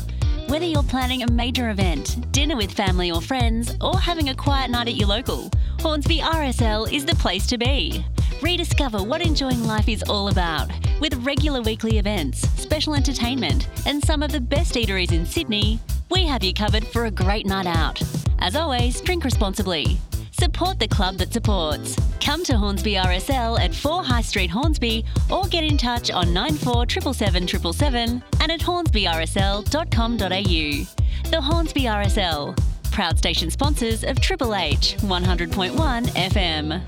[0.47, 4.71] Whether you're planning a major event, dinner with family or friends, or having a quiet
[4.71, 8.05] night at your local, Hornsby RSL is the place to be.
[8.41, 14.23] Rediscover what enjoying life is all about with regular weekly events, special entertainment, and some
[14.23, 15.81] of the best eateries in Sydney.
[16.09, 18.01] We have you covered for a great night out.
[18.39, 19.99] As always, drink responsibly.
[20.37, 21.95] Support the club that supports.
[22.19, 26.89] Come to Hornsby RSL at 4 High Street, Hornsby, or get in touch on 94
[26.89, 31.31] 777 and at hornsbyrsl.com.au.
[31.31, 32.59] The Hornsby RSL,
[32.91, 36.81] proud station sponsors of Triple H 100.1 FM.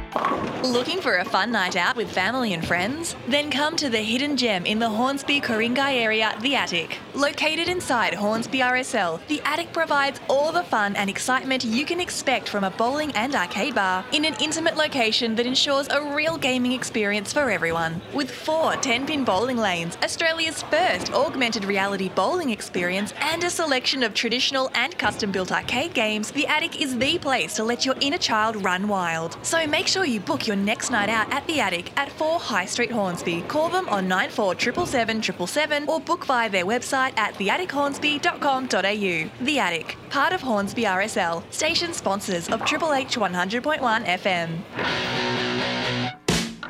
[0.64, 3.14] Looking for a fun night out with family and friends?
[3.28, 6.98] Then come to the hidden gem in the Hornsby Ku-ring-gai area, The Attic.
[7.14, 12.48] Located inside Hornsby RSL, The Attic provides all the fun and excitement you can expect
[12.48, 16.72] from a bowling and arcade bar in an intimate location that ensures a real gaming
[16.72, 18.00] experience for everyone.
[18.12, 24.02] With four 10 pin bowling lanes, Australia's first augmented reality bowling experience, and a selection
[24.02, 27.94] of traditional and custom built arcade games, The Attic is the place to let your
[28.00, 29.36] inner child run wild.
[29.42, 32.66] So make sure you book your next night out at The Attic at 4 High
[32.66, 33.42] Street, Hornsby.
[33.42, 39.44] Call them on 947777 or book via their website at theattichornsby.com.au.
[39.44, 44.58] The Attic, part of Hornsby RSL, station sponsors of Triple H 100.1 FM.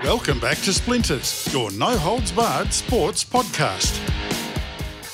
[0.05, 4.18] Welcome back to Splinters, your no holds barred sports podcast.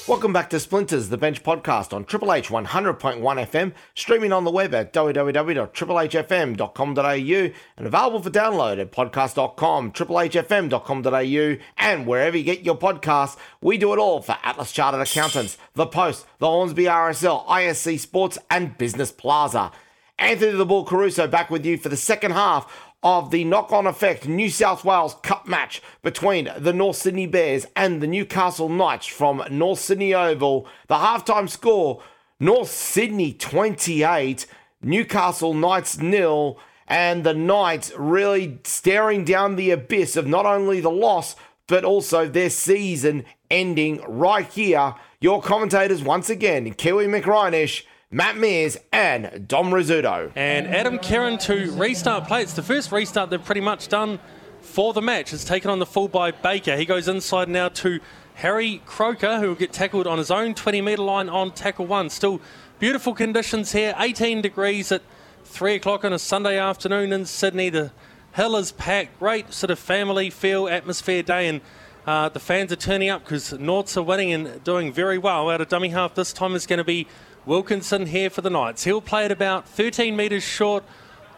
[0.06, 4.50] Welcome back to Splinters, the bench podcast on Triple H 100.1 FM, streaming on the
[4.50, 12.76] web at www.triplehfm.com.au and available for download at podcast.com, triplehfm.com.au, and wherever you get your
[12.76, 13.38] podcasts.
[13.62, 18.36] We do it all for Atlas Chartered Accountants, The Post, the Hornsby RSL, ISC Sports,
[18.50, 19.72] and Business Plaza.
[20.18, 23.86] Anthony the Bull Caruso back with you for the second half of the knock on
[23.86, 29.06] effect New South Wales Cup match between the North Sydney Bears and the Newcastle Knights
[29.06, 30.66] from North Sydney Oval.
[30.88, 32.02] The halftime score
[32.40, 34.46] North Sydney 28,
[34.82, 40.90] Newcastle Knights nil, and the Knights really staring down the abyss of not only the
[40.90, 41.36] loss
[41.66, 44.94] but also their season ending right here.
[45.20, 47.84] Your commentators once again, Kiwi McRynish.
[48.14, 50.30] Matt Mears and Dom Rizzuto.
[50.36, 52.42] And Adam Keighran to restart play.
[52.42, 54.20] It's the first restart they've pretty much done
[54.60, 55.32] for the match.
[55.32, 56.76] It's taken on the full by Baker.
[56.76, 57.98] He goes inside now to
[58.34, 62.08] Harry Croker, who will get tackled on his own 20 metre line on tackle one.
[62.08, 62.40] Still
[62.78, 65.02] beautiful conditions here, 18 degrees at
[65.46, 67.68] 3 o'clock on a Sunday afternoon in Sydney.
[67.68, 67.90] The
[68.36, 71.60] hill is packed, great sort of family feel, atmosphere day, and
[72.06, 75.50] uh, the fans are turning up because Norts are winning and doing very well.
[75.50, 77.08] Out of dummy half this time is going to be
[77.46, 78.84] Wilkinson here for the Knights.
[78.84, 80.82] He'll play at about 13 metres short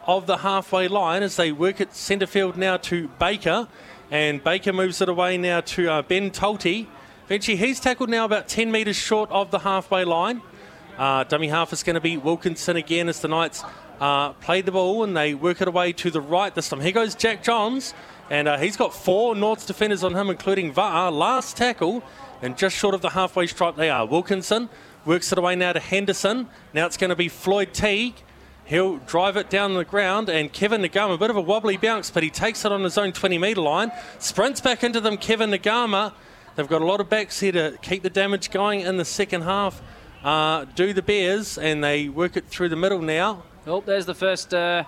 [0.05, 3.67] of the halfway line as they work at centre field now to Baker.
[4.09, 6.87] And Baker moves it away now to uh, Ben Tolte.
[7.25, 10.41] Eventually, he's tackled now about 10 metres short of the halfway line.
[10.97, 13.65] Uh, dummy half is going to be Wilkinson again as the Knights
[13.99, 16.79] uh, play the ball and they work it away to the right this time.
[16.79, 17.93] Here goes Jack Johns,
[18.29, 21.11] and uh, he's got four Norths defenders on him, including Va'a.
[21.11, 22.01] Last tackle,
[22.41, 24.05] and just short of the halfway stripe they are.
[24.05, 24.69] Wilkinson
[25.07, 26.49] Works it away now to Henderson.
[26.73, 28.15] Now it's going to be Floyd Teague.
[28.65, 32.11] He'll drive it down the ground, and Kevin Naiqama, a bit of a wobbly bounce,
[32.11, 33.89] but he takes it on his own 20 metre line.
[34.19, 36.11] Sprints back into them, Kevin Naiqama.
[36.57, 39.43] They've got a lot of backs here to keep the damage going in the second
[39.43, 39.81] half.
[40.25, 43.43] Uh, do the Bears, and they work it through the middle now.
[43.65, 44.83] Oh, there's the first uh,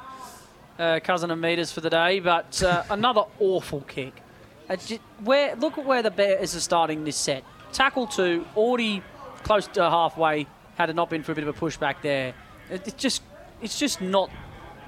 [0.78, 4.22] uh, cousin of meters for the day, but uh, another awful kick.
[4.70, 4.76] Uh,
[5.24, 7.46] where look at where the Bears are starting this set.
[7.72, 9.02] Tackle two, already
[9.40, 10.48] close to halfway.
[10.76, 12.34] Had it not been for a bit of a pushback there,
[12.70, 13.22] it, it's just
[13.62, 14.30] it's just not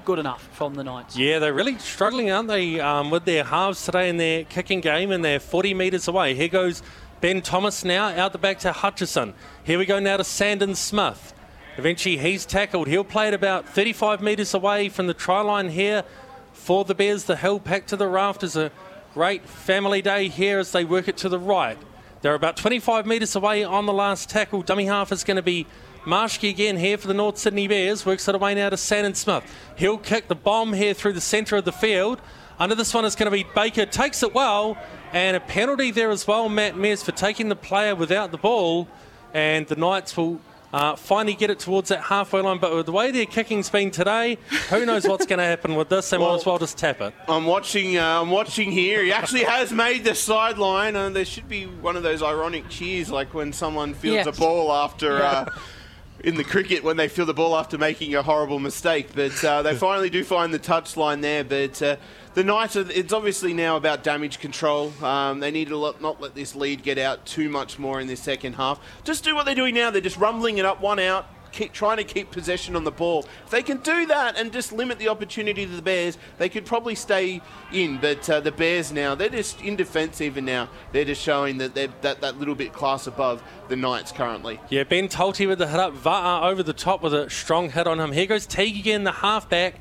[0.04, 1.16] good enough from the Knights.
[1.16, 5.10] Yeah, they're really struggling, aren't they, um, with their halves today in their kicking game,
[5.10, 6.34] and they're 40 metres away.
[6.34, 6.82] Here goes
[7.20, 9.34] Ben Thomas now out the back to Hutchison.
[9.62, 11.34] Here we go now to Sandon Smith.
[11.76, 12.88] Eventually, he's tackled.
[12.88, 16.04] He'll play it about 35 metres away from the try line here
[16.52, 17.24] for the Bears.
[17.24, 18.56] The hill packed to the rafters.
[18.56, 18.70] A
[19.14, 21.78] great family day here as they work it to the right.
[22.22, 24.62] They're about 25 metres away on the last tackle.
[24.62, 25.66] Dummy half is going to be
[26.04, 28.06] Marshke again here for the North Sydney Bears.
[28.06, 29.42] Works it away now to Sandon Smith.
[29.76, 32.20] He'll kick the bomb here through the centre of the field.
[32.60, 33.86] Under this one is going to be Baker.
[33.86, 34.78] Takes it well.
[35.12, 38.86] And a penalty there as well, Matt Mears, for taking the player without the ball.
[39.34, 40.40] And the Knights will
[40.72, 42.58] uh, finally get it towards that halfway line.
[42.58, 44.38] But with the way their kicking's been today,
[44.70, 46.10] who knows what's going to happen with this?
[46.10, 47.14] They Well, might as well just tap it.
[47.28, 47.98] I'm watching.
[47.98, 49.02] Uh, I'm watching here.
[49.02, 53.10] He actually has made the sideline, and there should be one of those ironic cheers,
[53.10, 54.32] like when someone fields Yeah.
[54.32, 55.22] a ball after.
[55.22, 55.44] Uh,
[56.24, 59.60] in the cricket, when they field the ball after making a horrible mistake, but uh,
[59.62, 61.42] they finally do find the touchline there.
[61.42, 61.96] But uh,
[62.34, 64.92] the Knights, are, it's obviously now about damage control.
[65.02, 68.20] Um, they need to not let this lead get out too much more in this
[68.20, 68.80] second half.
[69.04, 69.90] Just do what they're doing now.
[69.90, 73.26] They're just rumbling it up, one out, keep trying to keep possession on the ball.
[73.44, 76.64] If they can do that and just limit the opportunity to the Bears, they could
[76.64, 77.40] probably stay
[77.72, 77.98] in.
[77.98, 80.68] But uh, the Bears now, they're just in defence even now.
[80.92, 84.58] They're just showing that they're that, that little bit class above the Knights currently.
[84.70, 85.94] Yeah, Ben Tolte with the hit up.
[85.94, 88.12] Va'a over the top with a strong hit on him.
[88.12, 89.76] Here goes Teague again, the halfback.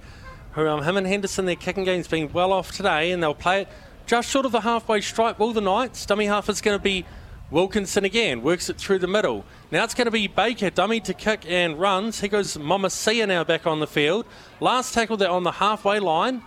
[0.56, 3.68] Um, him and Henderson, their kicking game's been well off today, and they'll play it
[4.06, 5.40] just short of the halfway stripe.
[5.40, 6.06] Will the Knights?
[6.06, 7.06] Dummy half is going to be
[7.50, 8.42] Wilkinson again.
[8.42, 9.46] Works it through the middle.
[9.72, 12.20] Now it's going to be Baker, dummy to kick and runs.
[12.20, 14.26] Here goes Mamasia now back on the field.
[14.60, 16.42] Last tackle there on the halfway line.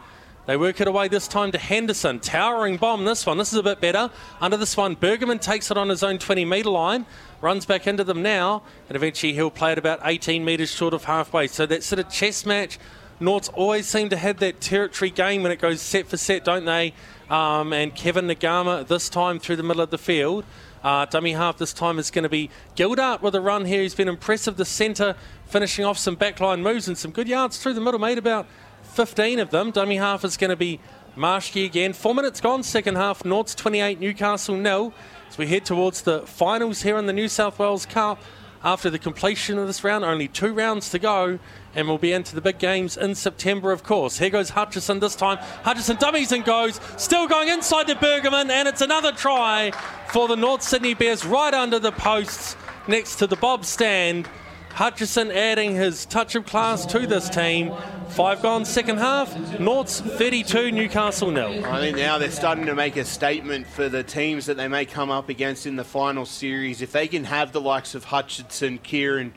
[0.46, 2.20] They work it away this time to Henderson.
[2.20, 3.38] Towering bomb this one.
[3.38, 4.11] This is a bit better.
[4.42, 7.07] Under this one, Bergerman takes it on his own 20 metre line.
[7.40, 8.62] Runs back into them now.
[8.90, 11.46] And eventually he'll play it about 18 metres short of halfway.
[11.46, 12.78] So that sort of chess match.
[13.25, 16.66] Norts always seem to have that territory game when it goes set for set, don't
[16.66, 16.93] they?
[17.31, 20.45] Um, and Kevin Naiqama this time through the middle of the field.
[20.83, 23.81] Uh, dummy half this time is going to be Gildart with a run here.
[23.81, 24.59] He's been impressive.
[24.59, 25.16] The centre
[25.47, 28.47] finishing off some backline moves and some good yards through the middle, made about
[28.83, 29.70] 15 of them.
[29.70, 30.79] Dummy half is going to be
[31.16, 31.95] Marshke again.
[31.95, 33.22] Four minutes gone, second half.
[33.22, 34.93] Norts 28, Newcastle nil.
[35.31, 38.22] As we head towards the finals here in the New South Wales Cup.
[38.62, 41.39] After the completion of this round, only two rounds to go,
[41.75, 44.18] and we'll be into the big games in September, of course.
[44.18, 45.39] Here goes Hutchison this time.
[45.62, 49.72] Hutchison dummies and goes, still going inside to Bergerman, and it's another try
[50.12, 52.57] for the North Sydney Bears right under the posts
[52.89, 54.29] next to the Bob stand.
[54.75, 57.72] Hutchison adding his touch of class to this team.
[58.09, 59.61] Five gone second half.
[59.61, 61.64] North's 32, Newcastle nil.
[61.64, 64.85] I think now they're starting to make a statement for the teams that they may
[64.85, 66.83] come up against in the final series.
[66.83, 69.31] If they can have the likes of Hutchison, Keighran,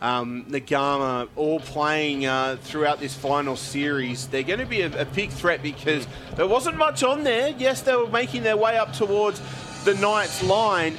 [0.00, 5.04] um, Naiqama all playing uh, throughout this final series, they're going to be a, a
[5.04, 7.54] big threat because there wasn't much on there.
[7.58, 9.40] Yes, they were making their way up towards
[9.84, 10.96] the Knights line.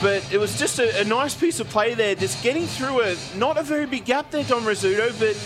[0.00, 3.16] But it was just a, a nice piece of play there, just getting through a
[3.36, 5.36] not a very big gap there, Dom Rizzuto, but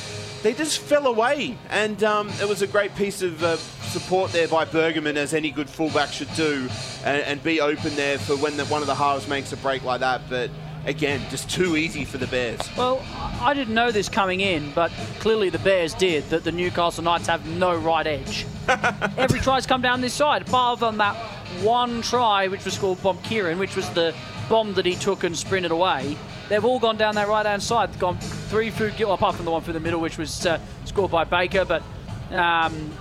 [0.45, 1.59] they just fell away.
[1.71, 5.51] And um, it was a great piece of uh, support there by Bergerman, as any
[5.51, 6.69] good fullback should do,
[7.05, 9.83] and, and be open there for when the, one of the halves makes a break
[9.83, 10.23] like that.
[10.31, 10.51] But
[10.87, 12.61] again, just too easy for the Bears.
[12.76, 13.05] Well,
[13.41, 17.26] I didn't know this coming in, but clearly the Bears did, that the Newcastle Knights
[17.26, 18.47] have no right edge.
[19.16, 21.16] Every try's come down this side, apart from that
[21.62, 24.14] one try, which was scored by Keighran, which was the
[24.49, 26.16] bomb that he took and sprinted away.
[26.49, 27.99] They've all gone down that right hand side.
[27.99, 31.24] Gone three through, apart from the one through the middle, which was uh, scored by
[31.24, 31.82] Baker, but
[32.30, 32.93] um,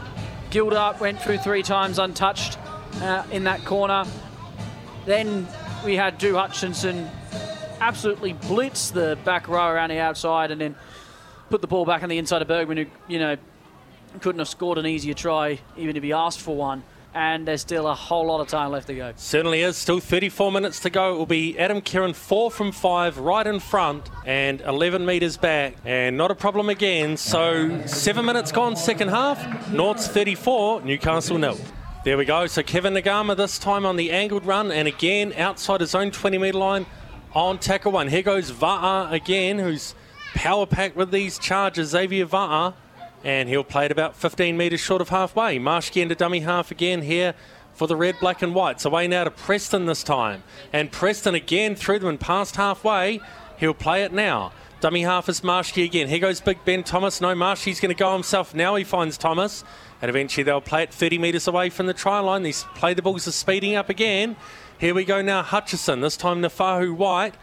[0.50, 2.58] Gildart went through three times untouched
[3.02, 4.06] uh, in that corner.
[5.06, 5.48] Then
[5.84, 7.10] we had Drew Hutchison
[7.84, 10.76] absolutely blitz the back row around the outside and then
[11.50, 13.36] put the ball back on the inside of Bergman, who, you know,
[14.22, 16.84] couldn't have scored an easier try even if he asked for one.
[17.14, 19.14] And there's still a whole lot of time left to go.
[19.18, 19.78] Certainly is.
[19.78, 21.14] Still 34 minutes to go.
[21.14, 25.76] It will be Adam Keighran, four from five, right in front, and 11 metres back.
[25.86, 27.18] And not a problem again.
[27.18, 29.72] So seven minutes gone, second half.
[29.72, 31.60] North's 34, Newcastle nil.
[32.04, 32.48] There we go.
[32.48, 36.40] So Kevin Naiqama this time on the angled run, and again outside his own 20
[36.40, 36.88] metre line
[37.34, 38.08] on tackle one.
[38.08, 39.96] Here goes Va'a again, who's
[40.36, 41.90] power packed with these charges.
[41.90, 42.74] Xavier Va'a.
[43.24, 45.58] And he'll play it about 15 metres short of halfway.
[45.58, 47.34] Marshke into dummy half again here
[47.74, 48.84] for the red, black, and whites.
[48.84, 50.44] Away now to Preston this time.
[50.74, 53.22] And Preston again through them and past halfway.
[53.58, 54.52] He'll play it now.
[54.82, 56.10] Dummy half is Marshke again.
[56.10, 57.22] Here goes Big Ben Thomas.
[57.22, 58.54] No, Marshke's going to go himself.
[58.54, 59.64] Now he finds Thomas.
[60.04, 62.44] And eventually they'll play it 30 metres away from the try line.
[62.44, 64.36] These play the balls are speeding up again.
[64.78, 66.02] Here we go now, Hutchison.
[66.02, 67.36] This time Naufahu Whyte.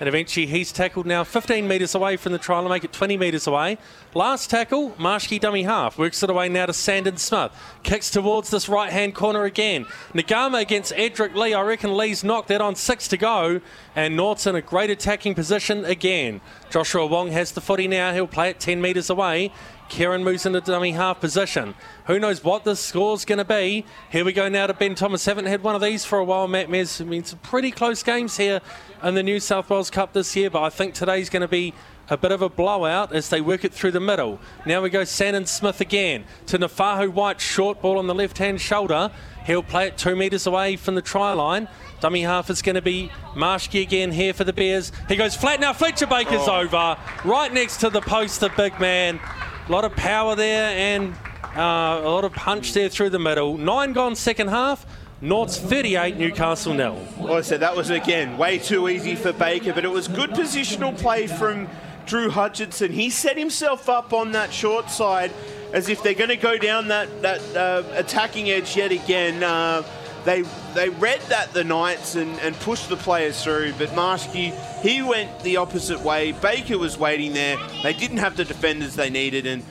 [0.00, 3.16] And eventually he's tackled now 15 metres away from the try line, make it 20
[3.16, 3.78] metres away.
[4.14, 5.96] Last tackle, Marshke dummy half.
[5.96, 7.52] Works it away now to Sandon Smith.
[7.84, 9.86] Kicks towards this right hand corner again.
[10.12, 11.54] Naiqama against Edrick Lee.
[11.54, 13.60] I reckon Lee's knocked that on six to go.
[13.94, 16.40] And Nort's in a great attacking position again.
[16.70, 18.12] Joshua Wong has the footy now.
[18.12, 19.52] He'll play it 10 metres away.
[19.88, 21.74] Keighran moves into dummy half position.
[22.06, 23.84] Who knows what the score's going to be?
[24.10, 25.24] Here we go now to Ben Thomas.
[25.24, 27.00] Haven't had one of these for a while, Matt Mears.
[27.00, 28.60] I mean, some pretty close games here
[29.02, 31.74] in the New South Wales Cup this year, but I think today's going to be
[32.10, 34.38] a bit of a blowout as they work it through the middle.
[34.64, 38.60] Now we go Sandon Smith again to Naufahu Whyte, short ball on the left hand
[38.60, 39.10] shoulder.
[39.44, 41.68] He'll play it two metres away from the try line.
[42.00, 44.92] Dummy half is going to be Marshke again here for the Bears.
[45.08, 45.72] He goes flat now.
[45.72, 46.60] Fletcher Baker's oh.
[46.60, 49.20] over, right next to the post, the big man.
[49.68, 51.12] A lot of power there and
[51.54, 53.58] uh, a lot of punch there through the middle.
[53.58, 54.86] Nine gone second half.
[55.20, 56.98] North's 38, Newcastle nil.
[57.18, 60.30] Well, I said that was again way too easy for Baker, but it was good
[60.30, 61.68] positional play from
[62.06, 62.92] Drew Hutchison.
[62.92, 65.32] He set himself up on that short side
[65.74, 69.42] as if they're going to go down that that uh, attacking edge yet again.
[69.42, 69.82] Uh,
[70.28, 70.42] they
[70.74, 74.52] they read that the Knights and, and pushed the players through, but Marshke
[74.82, 76.32] he went the opposite way.
[76.32, 77.56] Baker was waiting there.
[77.82, 79.64] They didn't have the defenders they needed, and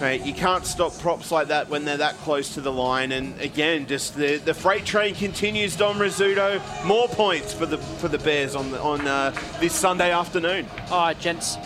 [0.00, 3.12] Right, you can't stop props like that when they're that close to the line.
[3.12, 5.76] And again, just the, the freight train continues.
[5.76, 10.10] Dom Rizzuto, more points for the for the Bears on the, on uh, this Sunday
[10.10, 10.66] afternoon.
[10.90, 11.56] All right, gents,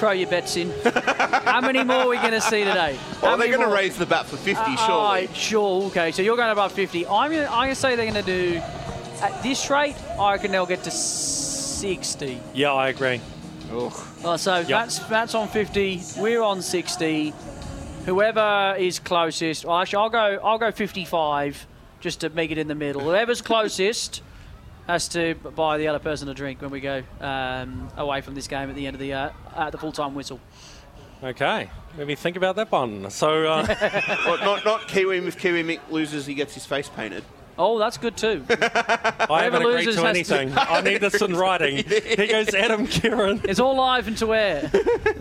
[0.00, 0.72] throw your bets in.
[0.82, 2.98] How many more are we going to see today?
[3.22, 5.28] Well, they're going to raise the bat for 50, uh, surely.
[5.34, 6.10] Sure, okay.
[6.10, 7.06] So you're going above 50.
[7.06, 8.62] I'm going to say they're going to do,
[9.20, 12.40] at this rate, I reckon they'll get to 60.
[12.54, 13.20] Yeah, I agree.
[13.72, 14.68] Oh, so yep.
[14.68, 16.00] that's that's on 50.
[16.18, 17.32] We're on 60.
[18.06, 20.40] Whoever is closest, well, actually, I'll go.
[20.42, 21.66] I'll go 55,
[22.00, 23.02] just to make it in the middle.
[23.02, 24.22] Whoever's closest
[24.86, 28.48] has to buy the other person a drink when we go um, away from this
[28.48, 30.40] game at the end of the uh, at the full time whistle.
[31.22, 33.10] Okay, maybe think about that one.
[33.10, 33.66] So, uh...
[34.26, 35.18] well, not not Kiwi.
[35.18, 37.24] If Kiwi Mick loses, he gets his face painted.
[37.62, 38.42] Oh, that's good too.
[38.48, 40.52] I haven't agreed to anything.
[40.52, 41.84] To I need this in writing.
[41.84, 43.44] Here goes Adam Keighran.
[43.44, 44.70] It's all live and to air.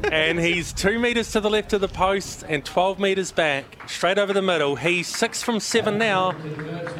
[0.09, 4.17] and he's two metres to the left of the post and 12 metres back, straight
[4.17, 4.77] over the middle.
[4.77, 6.31] He's six from seven now,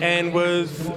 [0.02, 0.90] and with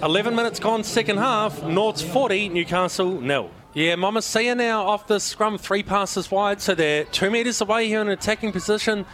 [0.00, 3.50] 11 minutes gone, second half, North's 40, Newcastle nil.
[3.74, 8.00] Yeah, Momasia now off the scrum, three passes wide, so they're two metres away here
[8.00, 9.06] in an attacking position.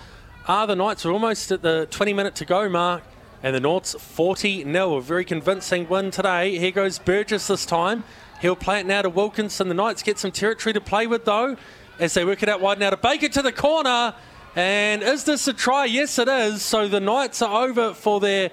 [0.47, 3.03] Are the Knights are almost at the 20 minute to go mark.
[3.43, 4.95] And the Norts 40 0.
[4.97, 6.59] A very convincing win today.
[6.59, 8.05] Here goes Burgess this time.
[8.43, 9.69] He'll play it now to Wilkinson.
[9.69, 11.57] The Knights get some territory to play with though
[11.99, 14.15] as they work it out wide now to Baker to the corner.
[14.55, 15.87] And is this a try?
[15.87, 16.63] Yes, it is.
[16.63, 18.51] So the Knights are over for their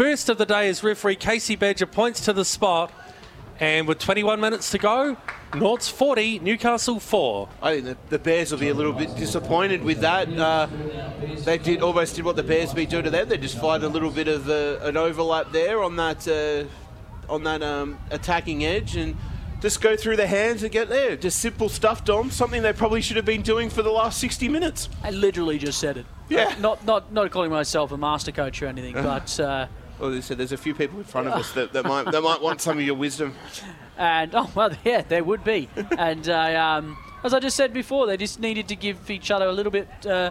[0.00, 2.90] first of the day as referee Casey Badger points to the spot.
[3.58, 5.18] And with 21 minutes to go,
[5.54, 7.48] North's 40, Newcastle 4.
[7.60, 10.26] I think the, the, Bears will be a little bit disappointed with that.
[10.32, 10.68] Uh,
[11.44, 13.28] they did almost did what the Bears be doing to them.
[13.28, 16.64] They just find a little bit of uh, an overlap there on that uh,
[17.30, 19.18] on that um, attacking edge and
[19.60, 21.14] just go through the hands and get there.
[21.14, 22.30] Just simple stuff, Dom.
[22.30, 24.88] Something they probably should have been doing for the last 60 minutes.
[25.02, 26.06] I literally just said it.
[26.30, 26.54] Yeah.
[26.58, 29.38] Not not not calling myself a master coach or anything, but.
[30.00, 32.22] Well, they said there's a few people in front of us that, that might that
[32.22, 33.34] might want some of your wisdom.
[33.98, 35.68] And oh well, yeah, there would be.
[35.98, 39.52] and um, as I just said before, they just needed to give each other a
[39.52, 40.30] little bit uh,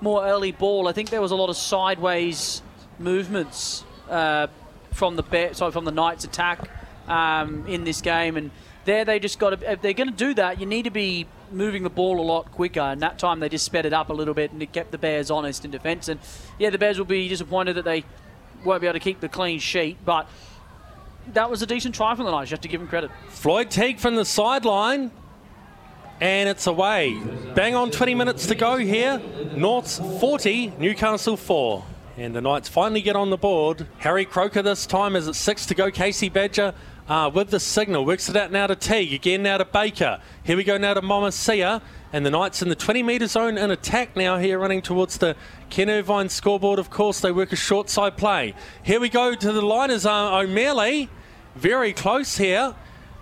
[0.00, 0.86] more early ball.
[0.86, 2.62] I think there was a lot of sideways
[3.00, 4.46] movements uh,
[4.92, 6.70] from the Bear, sorry, from the Knights' attack
[7.08, 8.52] um, in this game, and
[8.84, 9.72] there they just got to.
[9.72, 12.52] If they're going to do that, you need to be moving the ball a lot
[12.52, 12.80] quicker.
[12.80, 14.98] And that time they just sped it up a little bit and it kept the
[14.98, 16.08] Bears honest in defence.
[16.08, 16.20] And
[16.58, 18.04] yeah, the Bears will be disappointed that they
[18.64, 20.28] won't be able to keep the clean sheet, but
[21.34, 22.50] that was a decent try from the Knights.
[22.50, 23.10] You have to give him credit.
[23.28, 25.10] Floyd Teague from the sideline.
[26.20, 27.16] And it's away.
[27.54, 29.22] Bang on 20 minutes to go here.
[29.54, 31.84] North's 40, Newcastle 4.
[32.16, 33.86] And the Knights finally get on the board.
[33.98, 35.92] Harry Croker this time is at six to go.
[35.92, 36.74] Casey Badger
[37.08, 38.04] uh, with the signal.
[38.04, 39.12] Works it out now to Teague.
[39.12, 40.20] Again now to Baker.
[40.44, 41.80] Here we go now to Momasia.
[42.12, 45.36] And the Knights in the 20 metre zone in attack now here running towards the
[45.68, 46.78] Ken Irvine scoreboard.
[46.78, 48.54] Of course, they work a short side play.
[48.82, 50.06] Here we go to the liners.
[50.06, 51.10] Uh, O'Malley
[51.54, 52.74] very close here.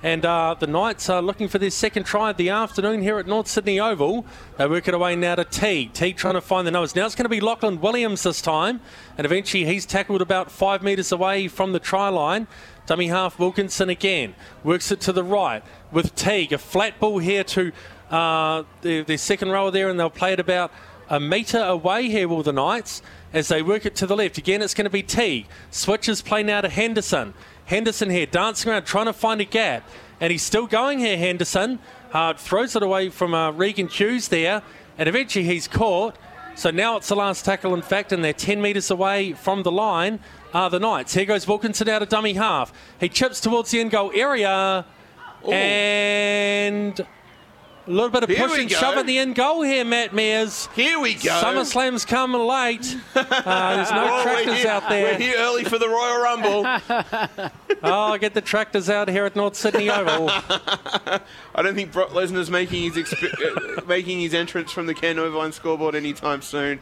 [0.02, 3.26] And uh, the Knights are looking for their second try of the afternoon here at
[3.26, 4.26] North Sydney Oval.
[4.58, 5.94] They work it away now to Teague.
[5.94, 6.94] Teague trying to find the numbers.
[6.94, 8.80] Now it's going to be Lachlan Williams this time.
[9.16, 12.46] And eventually he's tackled about five metres away from the try line.
[12.86, 14.34] Dummy half Wilkinson again.
[14.62, 16.52] Works it to the right with Teague.
[16.52, 17.72] A flat ball here to
[18.10, 20.72] uh, their, their second rower there, and they'll play it about
[21.08, 24.38] a metre away here, will the Knights, as they work it to the left.
[24.38, 25.46] Again, it's going to be Teague.
[25.70, 27.34] Switches play now to Henderson.
[27.64, 29.88] Henderson here dancing around, trying to find a gap.
[30.20, 31.80] And he's still going here, Henderson.
[32.12, 34.62] Uh, throws it away from uh, Regan Hughes there.
[34.96, 36.16] And eventually he's caught.
[36.54, 39.72] So now it's the last tackle, in fact, and they're 10 metres away from the
[39.72, 40.20] line
[40.56, 41.12] are the Knights.
[41.14, 42.72] Here goes Wilkinson out of dummy half.
[42.98, 44.84] He chips towards the end goal area.
[45.46, 45.52] Ooh.
[45.52, 47.06] And a
[47.90, 48.76] little bit of Here push and go.
[48.76, 50.68] shove at the end goal here, Matt Mears.
[50.74, 51.30] Here we go.
[51.42, 52.96] SummerSlam's coming late.
[53.14, 57.50] Uh, there's no Oh, tractors out We're here early for the Royal Rumble.
[57.82, 60.28] Oh, get the tractors out here at North Sydney Oval.
[61.54, 65.18] I don't think Brock Lesnar's making his exp- uh, making his entrance from the Ken
[65.18, 66.80] Irvine scoreboard anytime soon.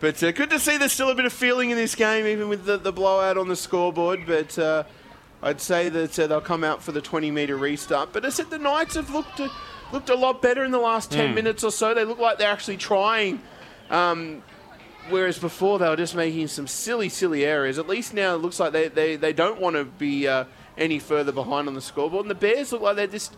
[0.00, 2.48] But uh, good to see there's still a bit of feeling in this game, even
[2.48, 4.20] with the, the blowout on the scoreboard.
[4.26, 4.84] But uh,
[5.42, 8.10] I'd say that uh, they'll come out for the 20 metre restart.
[8.10, 9.50] But I said the Knights have looked a,
[9.92, 11.92] looked a lot better in the last 10 minutes or so.
[11.92, 13.42] They look like they're actually trying.
[13.90, 14.42] Um,
[15.10, 17.78] whereas before they were just making some silly, silly errors.
[17.78, 20.44] At least now it looks like they, they, they don't want to be uh,
[20.78, 22.24] any further behind on the scoreboard.
[22.24, 23.36] And the Bears look like they're just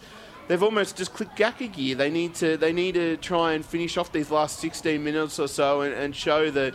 [0.49, 1.95] they've almost just clicked Gaka gear.
[1.95, 5.49] They need to they need to try and finish off these last 16 minutes or
[5.49, 6.75] so and, and show that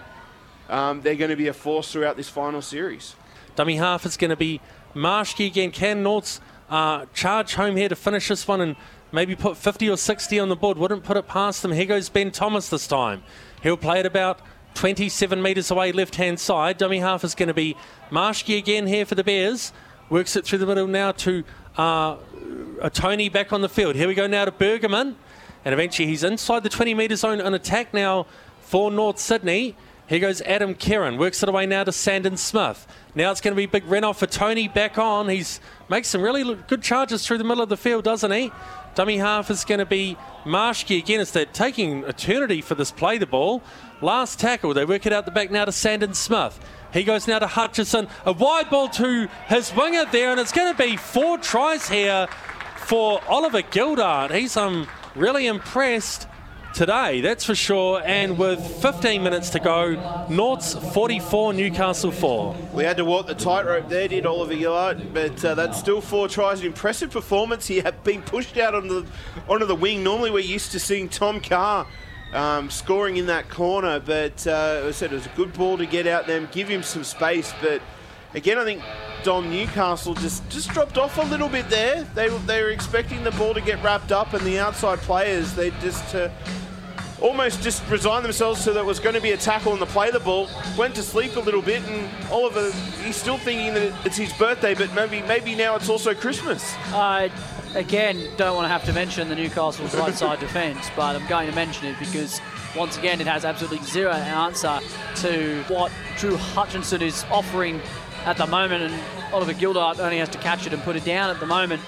[0.70, 3.16] um, they're going to be a force throughout this final series.
[3.56, 4.62] Dummy half is going to be
[4.94, 5.72] Marshke again.
[5.72, 6.40] Can Norts
[6.70, 8.76] uh, charge home here to finish this one and
[9.12, 10.78] maybe put 50 or 60 on the board?
[10.78, 11.72] Wouldn't put it past them.
[11.72, 13.24] Here goes Ben Thomas this time.
[13.64, 14.42] He'll play it about
[14.76, 16.78] 27 metres away, left hand side.
[16.78, 17.76] Dummy half is going to be
[18.12, 19.74] Marshke again here for the Bears.
[20.10, 21.44] Works it through the middle now to
[21.78, 22.18] uh,
[22.82, 23.96] Atoni back on the field.
[23.96, 25.16] Here we go now to Bergerman.
[25.66, 28.26] And eventually he's inside the 20 metre zone on attack now
[28.62, 29.76] for North Sydney.
[30.08, 31.18] Here goes Adam Keighran.
[31.18, 32.88] Works it away now to Sandon Smith.
[33.14, 35.28] Now it's going to be big run off for Tony back on.
[35.28, 38.52] He's makes some really good charges through the middle of the field, doesn't he?
[38.96, 41.20] Dummy half is going to be Marshke again.
[41.20, 43.62] It's they're taking eternity for this play the ball.
[44.02, 44.74] Last tackle.
[44.74, 46.58] They work it out the back now to Sandon Smith.
[46.94, 48.08] He goes now to Hutchison.
[48.26, 52.28] A wide ball to his winger there, and it's going to be four tries here
[52.78, 54.32] for Oliver Gildart.
[54.32, 56.28] He's um, really impressed
[56.74, 58.02] today, that's for sure.
[58.06, 62.56] And with 15 minutes to go, North's 44, Newcastle 4.
[62.74, 66.28] We had to walk the tightrope there, did Oliver Gildart, but uh, that's still four
[66.28, 66.62] tries.
[66.62, 67.68] An impressive performance.
[67.68, 69.08] He had been pushed out onto the,
[69.50, 70.04] onto the wing.
[70.04, 71.88] Normally, we're used to seeing Tom Carr
[72.34, 75.86] um, scoring in that corner, but uh, I said it was a good ball to
[75.86, 77.54] get out there, and give him some space.
[77.62, 77.82] But
[78.34, 78.82] again, I think
[79.24, 82.04] Dom Newcastle just, just dropped off a little bit there.
[82.16, 85.72] They, they were expecting the ball to get wrapped up, and the outside players, they
[85.82, 86.16] just.
[86.16, 86.30] Uh,
[87.22, 90.12] almost just resigned themselves to that was going to be a tackle and the play
[90.12, 90.48] the ball.
[90.78, 92.72] Went to sleep a little bit, and Oliver
[93.04, 96.76] he's still thinking that it's his birthday, but maybe maybe now it's also Christmas.
[96.94, 97.32] I,
[97.76, 101.50] again, don't want to have to mention the Newcastle's right side defence, but I'm going
[101.50, 102.42] to mention it because,
[102.76, 104.80] once again, it has absolutely zero answer
[105.18, 107.82] to what Drew Hutchison is offering
[108.26, 111.30] at the moment, and Oliver Gildart only has to catch it and put it down
[111.30, 111.82] at the moment.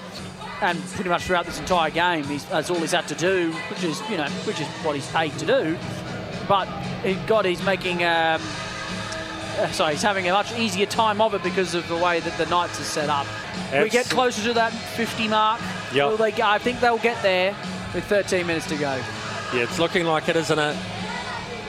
[0.62, 4.00] And pretty much throughout this entire game, that's all he's had to do, which is,
[4.10, 5.78] you know, which is what he's paid to do.
[6.46, 6.66] But
[7.02, 8.42] he God, he's making um,
[9.58, 12.36] uh, sorry, he's having a much easier time of it because of the way that
[12.38, 13.26] the Knights are set up.
[13.72, 15.60] We get closer to that 50 mark.
[15.94, 16.08] Yep.
[16.08, 17.54] Will they, I think they'll get there
[17.94, 19.00] with 13 minutes to go.
[19.54, 20.76] Yeah, it's looking like it, isn't it?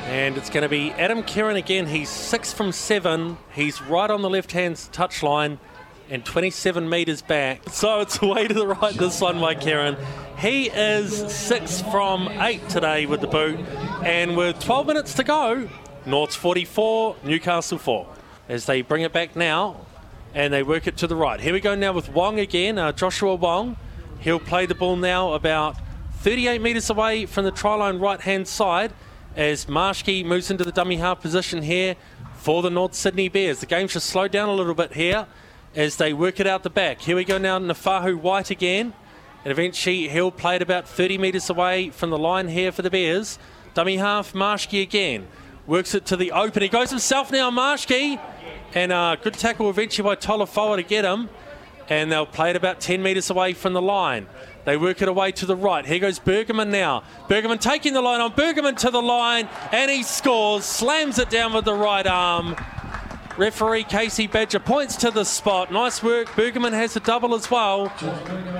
[0.05, 1.87] And it's going to be Adam Keighran again.
[1.87, 3.37] He's six from seven.
[3.53, 5.57] He's right on the left hand touchline
[6.09, 7.61] and 27 metres back.
[7.71, 9.97] So it's way to the right, this one by Keighran.
[10.37, 13.59] He is six from eight today with the boot.
[14.03, 15.69] And with 12 minutes to go,
[16.05, 18.07] North's 44, Newcastle 4.
[18.49, 19.85] As they bring it back now
[20.33, 21.39] and they work it to the right.
[21.39, 23.77] Here we go now with Wong again, uh, Joshua Wong.
[24.19, 25.75] He'll play the ball now about
[26.19, 28.93] 38 metres away from the try line right hand side
[29.35, 31.95] as Marshke moves into the dummy half position here
[32.35, 33.59] for the North Sydney Bears.
[33.59, 35.27] The game should slow down a little bit here
[35.75, 37.01] as they work it out the back.
[37.01, 38.93] Here we go now, Nafahu White again.
[39.43, 42.91] And eventually he'll play it about 30 metres away from the line here for the
[42.91, 43.39] Bears.
[43.73, 45.27] Dummy half, Marshke again.
[45.67, 46.63] Works it to the open.
[46.63, 48.19] He goes himself now, Marshke.
[48.73, 51.29] And uh, good tackle eventually by Tolafoa to get him.
[51.87, 54.27] And they'll play it about 10 metres away from the line.
[54.65, 55.85] They work it away to the right.
[55.85, 57.03] Here goes Bergerman now.
[57.27, 58.31] Bergerman taking the line on.
[58.31, 59.49] Bergerman to the line.
[59.71, 60.63] And he scores.
[60.63, 62.55] Slams it down with the right arm.
[63.37, 65.71] Referee Casey Badger points to the spot.
[65.71, 66.27] Nice work.
[66.29, 67.91] Bergerman has a double as well.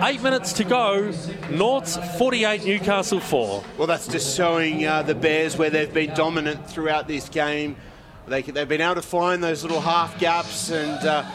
[0.01, 1.11] Eight minutes to go.
[1.49, 3.63] North's 48, Newcastle 4.
[3.78, 7.76] Well, that's just showing uh, the Bears where they've been dominant throughout this game.
[8.28, 11.30] They, they've been able to find those little half gaps and uh,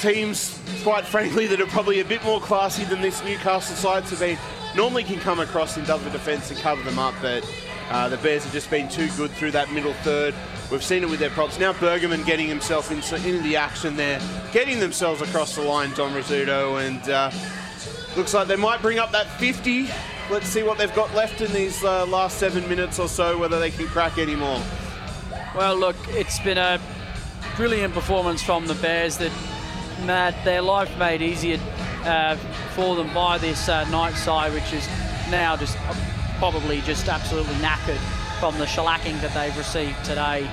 [0.00, 4.20] teams, quite frankly, that are probably a bit more classy than this Newcastle side have
[4.20, 4.38] been
[4.76, 7.44] normally can come across in double defence and cover them up, but
[7.90, 10.34] uh, the Bears have just been too good through that middle third.
[10.70, 11.58] We've seen it with their props.
[11.58, 14.20] Now Bergerman getting himself into, into the action there,
[14.52, 17.30] getting themselves across the line, Dom Rizzuto, and uh,
[18.16, 19.88] looks like they might bring up that 50.
[20.30, 23.58] Let's see what they've got left in these uh, last seven minutes or so, whether
[23.58, 24.62] they can crack any more.
[25.56, 26.80] Well, look, it's been a
[27.56, 29.32] brilliant performance from the Bears that
[30.04, 31.58] Matt, their life made easier
[32.04, 32.36] uh,
[32.74, 34.86] for them by this uh, night side, which is
[35.30, 35.76] now just
[36.40, 37.98] probably just absolutely knackered
[38.40, 40.48] from the shellacking that they've received today.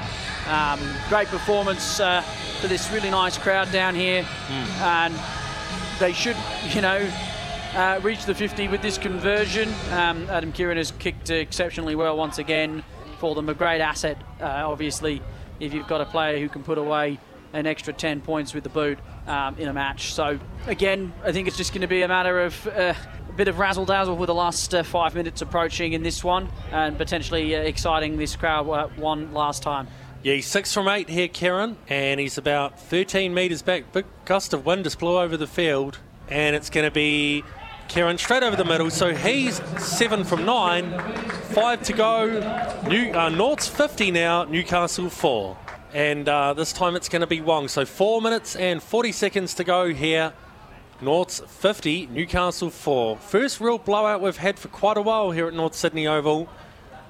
[0.50, 2.22] Um, great performance uh,
[2.60, 4.84] for this really nice crowd down here, Hmm.
[4.84, 5.16] and
[5.98, 6.36] they should,
[6.76, 7.10] you know,
[7.74, 9.70] uh, reach the 50 with this conversion.
[9.94, 12.84] Um, Adam Keighran has kicked exceptionally well once again
[13.20, 13.48] for them.
[13.48, 15.22] A great asset, uh, obviously,
[15.62, 17.18] if you've got a player who can put away
[17.54, 20.12] an extra 10 points with the boot um, in a match.
[20.14, 22.94] So, again, I think it's just going to be a matter of uh,
[23.38, 26.98] bit of razzle dazzle with the last uh, five minutes approaching in this one and
[26.98, 29.88] potentially uh, exciting this crowd uh, one last time.
[30.24, 33.94] Yeah, he's six from eight here, Keighran, and he's about 13 metres back.
[33.94, 37.44] Big gust of wind just blew over the field, and it's going to be
[37.88, 38.90] Keighran straight over the middle.
[38.90, 41.00] So he's seven from nine,
[41.52, 42.26] five to go.
[42.88, 45.56] New uh, North's 50 now, Newcastle four,
[45.94, 47.68] and uh, this time it's going to be Wong.
[47.68, 50.34] So four minutes and 40 seconds to go here.
[51.00, 53.18] North's 50, Newcastle 4.
[53.18, 56.50] First real blowout we've had for quite a while here at North Sydney Oval.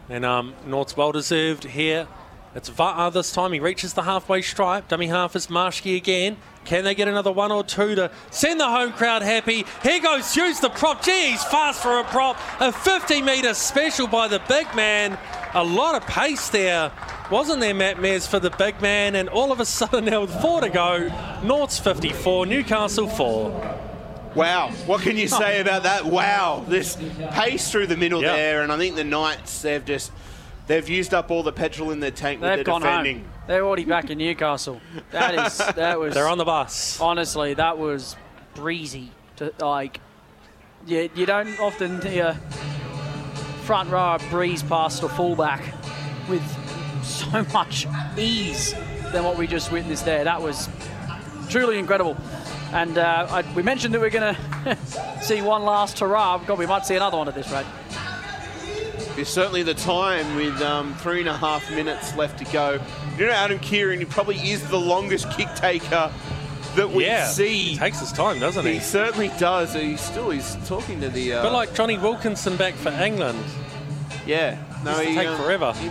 [0.10, 2.08] And um, North's well deserved here.
[2.54, 3.54] It's Va'a this time.
[3.54, 4.88] He reaches the halfway stripe.
[4.90, 6.38] Dummy half is Marshke again.
[6.66, 9.66] Can they get another one or two to send the home crowd happy?
[9.84, 11.02] Here goes Hughes, the prop.
[11.02, 12.38] Gee, he's fast for a prop.
[12.60, 15.18] A 50 metre special by the big man.
[15.54, 16.92] A lot of pace there.
[17.30, 19.16] Wasn't there, Matt Mears, for the big man?
[19.16, 21.10] And all of a sudden, now with four to go,
[21.44, 23.80] North's 54, Newcastle 4.
[24.34, 26.06] Wow, what can you say about that?
[26.06, 26.96] Wow, this
[27.32, 28.36] pace through the middle Yeah.
[28.36, 30.12] there, and I think the Knights they've just
[30.68, 33.20] they've used up all the petrol in their tank They've their gone defending.
[33.20, 33.28] home.
[33.48, 34.80] They're already back in Newcastle.
[35.12, 37.00] That is that was They're on the bus.
[37.02, 38.16] honestly that was
[38.54, 39.12] breezy.
[39.38, 40.00] To like,
[40.86, 42.34] you you don't often hear
[43.64, 45.64] front row breeze past a fullback
[46.30, 46.44] with
[47.08, 47.88] so much
[48.18, 48.74] ease
[49.12, 50.24] than what we just witnessed there.
[50.24, 50.70] That was
[51.50, 52.18] truly incredible.
[52.74, 54.36] And uh, I, we mentioned that we're going
[54.66, 54.78] to
[55.22, 56.38] see one last hurrah.
[56.40, 57.66] God, we might see another one at this rate.
[59.18, 62.80] It's certainly the time with um, three and a half minutes left to go.
[63.18, 66.12] You know, Adam Keighran, he probably is the longest kick taker
[66.76, 67.70] that we yeah, see.
[67.70, 68.74] He takes his time, doesn't he?
[68.74, 69.74] He certainly does.
[69.74, 71.34] He still he's talking to the.
[71.34, 73.44] Uh, But like Jonny Wilkinson back for England,
[74.28, 75.74] yeah, no, to he take uh, forever.
[75.74, 75.90] he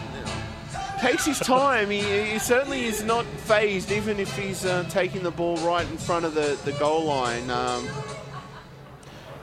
[1.01, 1.91] takes his time.
[1.91, 5.97] he, he certainly is not phased, even if he's uh, taking the ball right in
[5.97, 7.51] front of the, the goal line.
[7.51, 7.89] Um,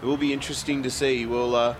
[0.02, 1.26] it will be interesting to see.
[1.26, 1.76] We'll, uh,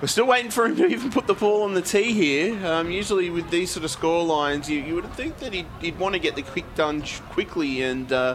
[0.00, 2.66] we're still waiting for him to even put the ball on the tee here.
[2.66, 5.98] Um, usually with these sort of score lines, you, you would think that he'd, he'd
[5.98, 8.34] want to get the quick done quickly and uh,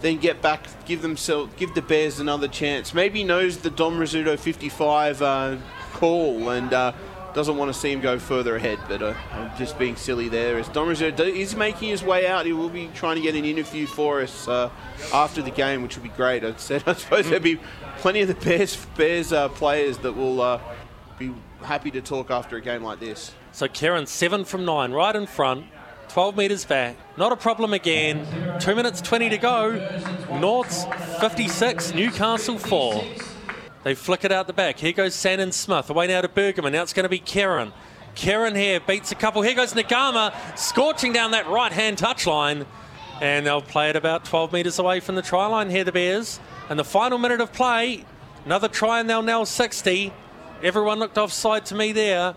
[0.00, 2.92] then get back, give themselves, give the Bears another chance.
[2.92, 5.56] Maybe knows the Dom Rizzuto 55 uh,
[5.92, 6.92] call and uh,
[7.34, 8.78] doesn't want to see him go further ahead.
[8.88, 10.58] But uh, I'm just being silly there.
[10.58, 13.44] As Dom Rizzuto is making his way out, he will be trying to get an
[13.44, 14.70] interview for us uh,
[15.12, 16.44] after the game, which would be great.
[16.44, 17.60] I said I suppose there'd be
[17.98, 20.60] plenty of the Bears Bears uh, players that will uh,
[21.18, 23.32] be happy to talk after a game like this.
[23.52, 25.66] So Keighran, seven from nine, right in front,
[26.08, 26.96] 12 metres back.
[27.16, 28.26] Not a problem again.
[28.60, 29.70] Two minutes 20 to go.
[30.40, 30.84] North's
[31.20, 33.04] 56, Newcastle 4.
[33.84, 34.78] They flick it out the back.
[34.78, 35.90] Here goes Sandon Smith.
[35.90, 36.72] Away now to Bergman.
[36.72, 37.72] Now it's going to be Keighran.
[38.14, 39.42] Keighran here beats a couple.
[39.42, 42.66] Here goes Naiqama, scorching down that right hand touchline.
[43.20, 46.38] And they'll play it about 12 metres away from the try line here, the Bears.
[46.68, 48.04] And the final minute of play,
[48.44, 50.12] another try, and they'll now 60.
[50.62, 52.34] Everyone looked offside to me there.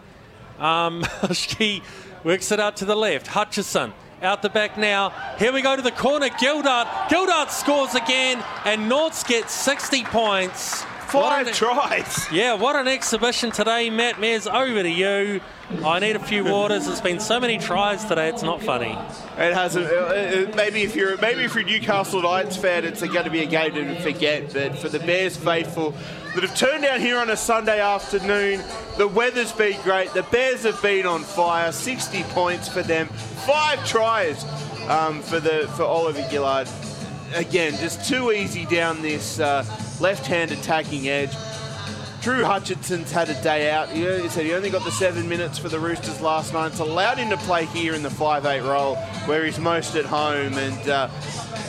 [0.60, 1.04] Um,
[1.58, 1.84] he
[2.24, 3.28] works it out to the left.
[3.28, 5.12] Hutchison out the back now.
[5.38, 6.30] Here we go to the corner.
[6.30, 6.88] Gildart.
[7.10, 10.86] Gildart scores again, and Norths gets 60 points.
[11.16, 12.28] What Five an- tries.
[12.32, 14.48] yeah, what an exhibition today, Matt Mears.
[14.48, 15.42] Over to you.
[15.84, 16.86] I need a few waters.
[16.86, 18.30] There's been so many tries today.
[18.30, 18.92] It's not funny.
[19.38, 19.88] It hasn't.
[19.88, 23.32] Uh, uh, maybe if you're maybe if you're a Newcastle Knights fan, it's going to
[23.32, 24.54] be a game to forget.
[24.54, 25.96] But for the Bears faithful
[26.36, 28.62] that have turned out here on a Sunday afternoon,
[28.98, 30.14] the weather's been great.
[30.14, 31.72] The Bears have been on fire.
[31.72, 33.08] 60 points for them.
[33.08, 34.44] Five tries
[34.88, 36.68] um, for the for Oliver Gildart.
[37.36, 39.66] Again, just too easy down this uh,
[40.00, 41.34] left-hand attacking edge.
[42.22, 43.90] Drew Hutchison's had a day out.
[43.90, 46.68] He said he only got the seven minutes for the Roosters last night.
[46.68, 48.96] It's allowed him to play here in the 5-8 role
[49.28, 50.54] where he's most at home.
[50.58, 51.10] And uh,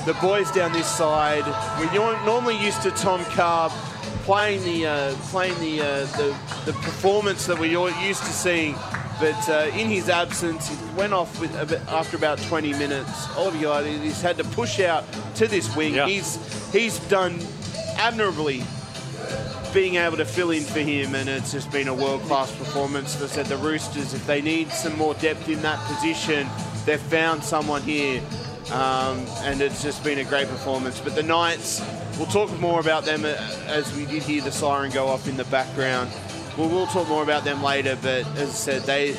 [0.07, 1.45] the boys down this side,
[1.81, 3.69] we're normally used to Tom Carr
[4.23, 8.77] playing the uh, playing the, uh, the the performance that we're used to seeing.
[9.19, 13.29] But uh, in his absence, he went off with bit, after about 20 minutes.
[13.37, 15.05] Oliver Gildart, he's had to push out
[15.37, 15.95] to this wing.
[15.95, 16.07] Yeah.
[16.07, 16.39] He's
[16.73, 17.39] he's done
[17.97, 18.63] admirably
[19.73, 23.17] being able to fill in for him, and it's just been a world class performance.
[23.17, 26.49] As I said, the Roosters, if they need some more depth in that position,
[26.85, 28.23] they've found someone here,
[28.73, 31.01] um, and it's just been a great performance.
[31.01, 31.83] But the Knights,
[32.17, 33.37] we'll talk more about them uh,
[33.67, 36.11] as we did hear the siren go off in the background.
[36.57, 39.13] Well, we'll talk more about them later, but as I said, they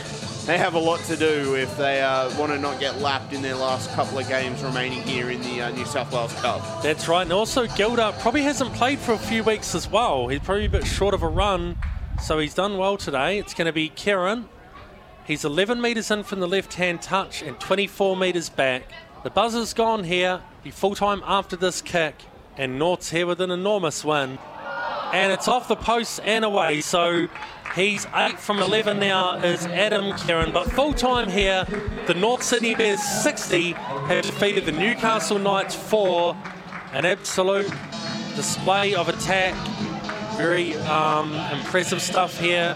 [0.48, 3.42] they have a lot to do if they uh, want to not get lapped in
[3.42, 6.82] their last couple of games remaining here in the uh, New South Wales Cup.
[6.82, 7.24] That's right.
[7.24, 10.30] And also, Gildart probably hasn't played for a few weeks as well.
[10.30, 11.78] He's probably a bit short of a run,
[12.24, 13.38] so he's done well today.
[13.38, 14.46] It's going to be Keighran.
[15.26, 18.84] He's 11 metres in from the left hand touch and 24 metres back.
[19.24, 20.42] The buzzer's gone here.
[20.64, 22.16] Be full time after this kick.
[22.56, 24.40] And North's here with an enormous win.
[25.14, 26.82] And it's off the post and away.
[26.82, 27.28] So
[27.76, 30.54] he's 8 from 11 now, is Adam Keighran.
[30.54, 31.66] But full time here,
[32.08, 36.36] the North Sydney Bears 60 have defeated the Newcastle Knights 4.
[36.94, 37.72] An absolute
[38.36, 39.54] display of attack.
[40.38, 42.76] Very um, impressive stuff here.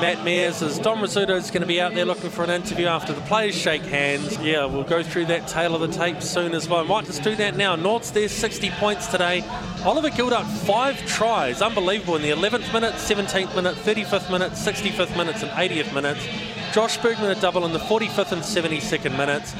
[0.00, 2.86] Matt Mears as Dom Rizzuto is going to be out there looking for an interview
[2.86, 4.38] after the players shake hands.
[4.38, 6.84] Yeah, we'll go through that tail of the tape soon as well.
[6.84, 7.76] Might just do that now.
[7.76, 9.42] North's there 60 points today.
[9.84, 11.62] Oliver Gildart, five tries.
[11.62, 16.26] Unbelievable in the 11th minute, 17th minute, 35th minute, 65th minutes, and 80th minutes.
[16.74, 19.54] Josh Bergman a double in the 45th and 72nd minutes.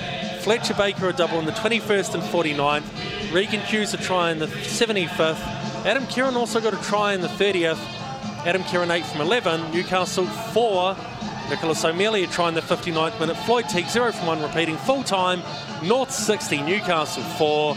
[0.44, 3.32] Fletcher Baker a double in the 21st and 49th.
[3.32, 5.40] Regan Hughes a try in the 75th.
[5.86, 7.78] Adam Keighran also got a try in the 30th.
[8.46, 9.72] Adam Keighran 8 from 11.
[9.72, 10.96] Newcastle 4.
[11.50, 13.36] Nicholas O'Mealy trying the 59th minute.
[13.38, 15.42] Floyd Teague 0 from 1 repeating full time.
[15.82, 17.76] North 60, Newcastle 4.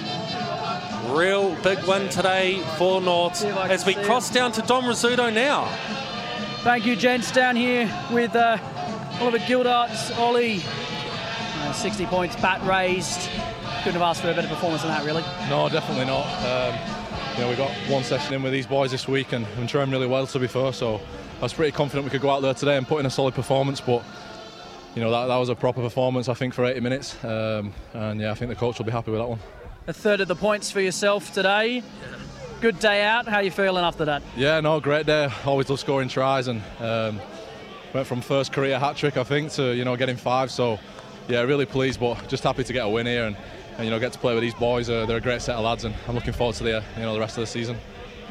[1.17, 4.61] Real big win today for North if I can as we see cross down to
[4.61, 5.65] Dom Rizzuto now.
[6.59, 7.31] Thank you, gents.
[7.31, 8.59] Down here with uh,
[9.21, 10.61] Oliver Gildarts, Ollie.
[11.61, 13.27] Uh, 60 points, bat raised.
[13.79, 15.23] Couldn't have asked for a better performance than that, really.
[15.49, 16.27] No, definitely not.
[16.45, 16.98] Um,
[17.35, 19.91] you know, we got one session in with these boys this week and I'm trained
[19.91, 20.99] really well to be fair, so
[21.39, 23.33] I was pretty confident we could go out there today and put in a solid
[23.33, 24.03] performance, but
[24.95, 27.23] you know, that, that was a proper performance, I think, for 80 minutes.
[27.23, 29.39] Um, and yeah, I think the coach will be happy with that one.
[29.87, 31.83] A third of the points for yourself today.
[32.59, 33.27] Good day out.
[33.27, 34.21] How you feeling after that?
[34.35, 35.29] Yeah, no, great day.
[35.45, 37.21] Always love scoring tries and um,
[37.93, 40.51] went from first career hat trick, I think, to you know getting five.
[40.51, 40.79] So
[41.29, 43.37] yeah, really pleased, but just happy to get a win here and,
[43.79, 44.89] and you know get to play with these boys.
[44.89, 47.03] Uh, they're a great set of lads, and I'm looking forward to the uh, you
[47.03, 47.77] know the rest of the season.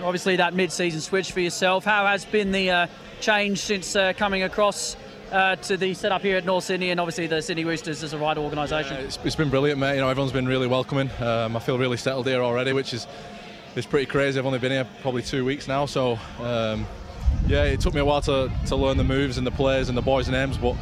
[0.03, 1.85] Obviously, that mid-season switch for yourself.
[1.85, 2.87] How has been the uh,
[3.21, 4.97] change since uh, coming across
[5.33, 8.19] uh, to the setup here at North Sydney, and obviously the Sydney Roosters as a
[8.19, 8.97] right organisation?
[8.99, 9.95] It's, it's been brilliant, mate.
[9.95, 11.11] You know, everyone's been really welcoming.
[11.19, 13.07] Um, I feel really settled here already, which is
[13.75, 14.39] it's pretty crazy.
[14.39, 16.87] I've only been here probably two weeks now, so um,
[17.47, 19.97] yeah, it took me a while to, to learn the moves and the players and
[19.97, 20.77] the boys' names, but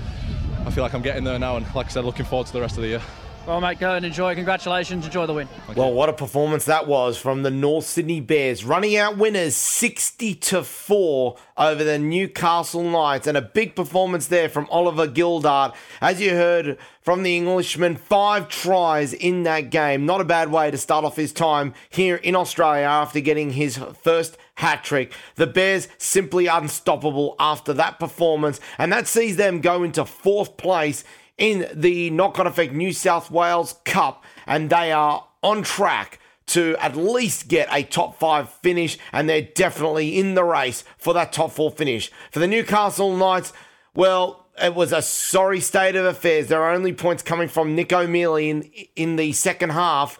[0.66, 2.60] I feel like I'm getting there now, and like I said, looking forward to the
[2.60, 3.02] rest of the year.
[3.47, 4.34] Well, mate, go and enjoy.
[4.34, 5.07] Congratulations.
[5.07, 5.49] Enjoy the win.
[5.76, 10.34] Well, what a performance that was from the North Sydney Bears, running out winners 60
[10.34, 15.76] to 4 over the Newcastle Knights, and a big performance there from Oliver Gildart.
[16.01, 20.05] As you heard from the Englishman, five tries in that game.
[20.05, 23.78] Not a bad way to start off his time here in Australia after getting his
[24.03, 25.12] first hat trick.
[25.36, 31.05] The Bears simply unstoppable after that performance, and that sees them go into fourth place
[31.39, 36.76] in the knock on effect New South Wales Cup, and they are on track to
[36.78, 41.32] at least get a top five finish, and they're definitely in the race for that
[41.32, 42.11] top four finish.
[42.30, 43.53] For the Newcastle Knights,
[43.95, 46.47] well, it was a sorry state of affairs.
[46.47, 48.62] There are only points coming from Nick O'Mealy in,
[48.95, 50.18] in the second half,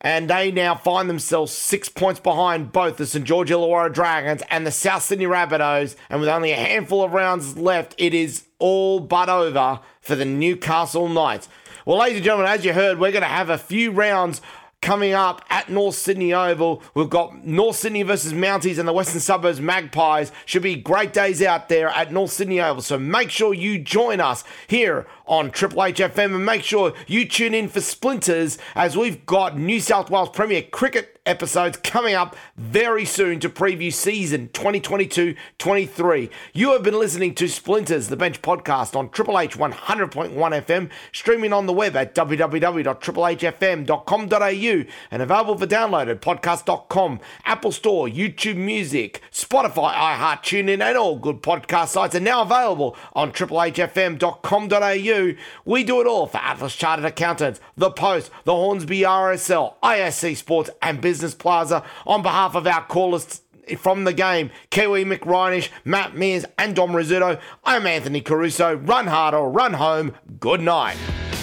[0.00, 3.24] and they now find themselves six points behind both the St.
[3.24, 5.96] George Illawarra Dragons and the South Sydney Rabbitohs.
[6.08, 10.24] And with only a handful of rounds left, it is all but over for the
[10.24, 11.48] Newcastle Knights.
[11.84, 14.40] Well, ladies and gentlemen, as you heard, we're going to have a few rounds
[14.80, 16.82] coming up at North Sydney Oval.
[16.94, 20.30] We've got North Sydney versus Mounties and the Western Suburbs Magpies.
[20.46, 22.82] Should be great days out there at North Sydney Oval.
[22.82, 27.28] So make sure you join us here on Triple H FM and make sure you
[27.28, 32.34] tune in for Splinters as we've got New South Wales Premier Cricket episodes coming up
[32.56, 36.30] very soon to preview season 2022-23.
[36.54, 41.52] You have been listening to Splinters, the Bench podcast on Triple H 100.1 FM, streaming
[41.52, 49.20] on the web at www.triplehfm.com.au and available for download at podcast.com, Apple Store, YouTube Music,
[49.30, 55.17] Spotify, iHeart, TuneIn, and all good podcast sites are now available on triplehfm.com.au.
[55.64, 60.70] We do it all for Atlas Chartered Accountants, The Post, the Hornsby RSL, ISC Sports,
[60.82, 61.84] and Business Plaza.
[62.06, 63.42] On behalf of our callers
[63.78, 68.76] from the game, Kiwi Mick Reinish, Matt Mears, and Dom Rizzuto, I'm Anthony Caruso.
[68.76, 70.14] Run hard or run home.
[70.40, 70.96] Good night.